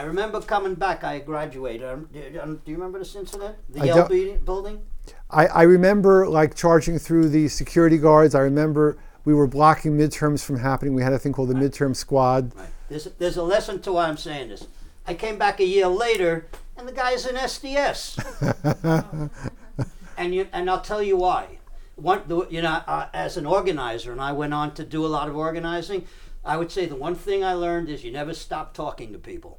I 0.00 0.04
remember 0.04 0.40
coming 0.40 0.76
back. 0.76 1.04
I 1.04 1.18
graduated. 1.18 1.86
Um, 1.86 2.08
do, 2.10 2.40
um, 2.42 2.62
do, 2.64 2.70
you 2.70 2.78
remember 2.78 2.98
this 3.00 3.14
incident? 3.14 3.56
The 3.68 3.80
LB 3.80 4.46
building? 4.46 4.80
I, 5.28 5.46
I 5.46 5.62
remember 5.64 6.26
like 6.26 6.54
charging 6.54 6.98
through 6.98 7.28
the 7.28 7.48
security 7.48 7.98
guards. 7.98 8.34
I 8.34 8.40
remember 8.40 8.96
we 9.26 9.34
were 9.34 9.46
blocking 9.46 9.98
midterms 9.98 10.42
from 10.42 10.58
happening. 10.58 10.94
We 10.94 11.02
had 11.02 11.12
a 11.12 11.18
thing 11.18 11.34
called 11.34 11.50
the 11.50 11.54
right. 11.54 11.64
midterm 11.64 11.94
squad. 11.94 12.56
Right. 12.56 12.68
There's, 12.88 13.04
there's 13.18 13.36
a 13.36 13.42
lesson 13.42 13.82
to 13.82 13.92
why 13.92 14.08
I'm 14.08 14.16
saying 14.16 14.48
this. 14.48 14.66
I 15.06 15.12
came 15.12 15.36
back 15.36 15.60
a 15.60 15.66
year 15.66 15.86
later, 15.86 16.46
and 16.78 16.88
the 16.88 16.92
guy's 16.92 17.26
in 17.26 17.34
SDS. 17.34 19.30
and 20.16 20.34
you, 20.34 20.48
and 20.50 20.70
I'll 20.70 20.80
tell 20.80 21.02
you 21.02 21.18
why. 21.18 21.58
One, 21.96 22.22
the, 22.26 22.46
you 22.48 22.62
know, 22.62 22.80
uh, 22.86 23.08
as 23.12 23.36
an 23.36 23.44
organizer, 23.44 24.12
and 24.12 24.20
I 24.22 24.32
went 24.32 24.54
on 24.54 24.72
to 24.76 24.82
do 24.82 25.04
a 25.04 25.08
lot 25.08 25.28
of 25.28 25.36
organizing. 25.36 26.06
I 26.42 26.56
would 26.56 26.72
say 26.72 26.86
the 26.86 26.96
one 26.96 27.14
thing 27.14 27.44
I 27.44 27.52
learned 27.52 27.90
is 27.90 28.02
you 28.02 28.10
never 28.10 28.32
stop 28.32 28.72
talking 28.72 29.12
to 29.12 29.18
people. 29.18 29.58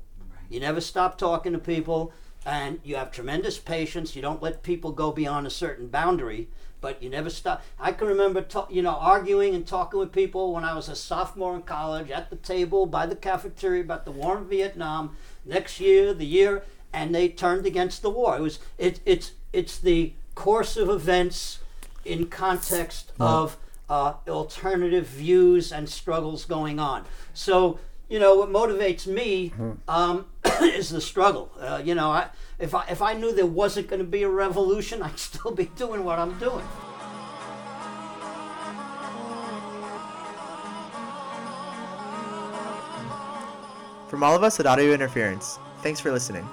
You 0.51 0.59
never 0.59 0.81
stop 0.81 1.17
talking 1.17 1.53
to 1.53 1.59
people, 1.59 2.11
and 2.45 2.79
you 2.83 2.95
have 2.97 3.11
tremendous 3.11 3.57
patience. 3.57 4.15
You 4.15 4.21
don't 4.21 4.43
let 4.43 4.63
people 4.63 4.91
go 4.91 5.11
beyond 5.11 5.47
a 5.47 5.51
certain 5.51 5.87
boundary 5.87 6.49
but 6.81 7.01
you 7.01 7.09
never 7.09 7.29
stop. 7.29 7.63
I 7.79 7.91
can 7.91 8.07
remember, 8.07 8.41
ta- 8.41 8.67
you 8.69 8.81
know, 8.81 8.95
arguing 8.95 9.53
and 9.55 9.65
talking 9.65 9.99
with 9.99 10.11
people 10.11 10.51
when 10.51 10.63
I 10.65 10.73
was 10.73 10.89
a 10.89 10.95
sophomore 10.95 11.55
in 11.55 11.61
college 11.61 12.09
at 12.09 12.29
the 12.31 12.35
table 12.35 12.87
by 12.87 13.05
the 13.05 13.15
cafeteria 13.15 13.83
about 13.83 14.03
the 14.03 14.11
war 14.11 14.39
in 14.39 14.45
Vietnam. 14.45 15.15
Next 15.45 15.79
year, 15.79 16.13
the 16.13 16.25
year, 16.25 16.63
and 16.91 17.13
they 17.15 17.29
turned 17.29 17.65
against 17.65 18.01
the 18.01 18.09
war. 18.09 18.35
It 18.37 18.41
was 18.41 18.59
it, 18.77 18.99
it's 19.05 19.31
it's 19.53 19.77
the 19.77 20.13
course 20.35 20.75
of 20.75 20.89
events 20.89 21.59
in 22.03 22.27
context 22.27 23.11
of 23.19 23.57
uh, 23.89 24.13
alternative 24.27 25.05
views 25.05 25.71
and 25.71 25.87
struggles 25.87 26.45
going 26.45 26.79
on. 26.79 27.05
So, 27.33 27.79
you 28.09 28.17
know, 28.19 28.35
what 28.35 28.49
motivates 28.49 29.05
me 29.05 29.51
um, 29.87 30.25
is 30.75 30.89
the 30.89 31.01
struggle. 31.01 31.51
Uh, 31.59 31.81
you 31.83 31.95
know, 31.95 32.11
I, 32.11 32.29
if 32.59 32.75
I 32.75 32.85
if 32.87 33.01
I 33.01 33.13
knew 33.13 33.33
there 33.33 33.45
wasn't 33.45 33.87
going 33.87 33.99
to 33.99 34.07
be 34.07 34.23
a 34.23 34.29
revolution, 34.29 35.01
I'd 35.03 35.19
still 35.19 35.51
be 35.51 35.65
doing 35.65 36.03
what 36.03 36.19
I'm 36.19 36.37
doing. 36.39 36.65
From 44.07 44.23
all 44.23 44.35
of 44.35 44.43
us 44.43 44.59
at 44.59 44.65
Audio 44.65 44.93
Interference, 44.93 45.57
thanks 45.81 46.01
for 46.01 46.11
listening. 46.11 46.45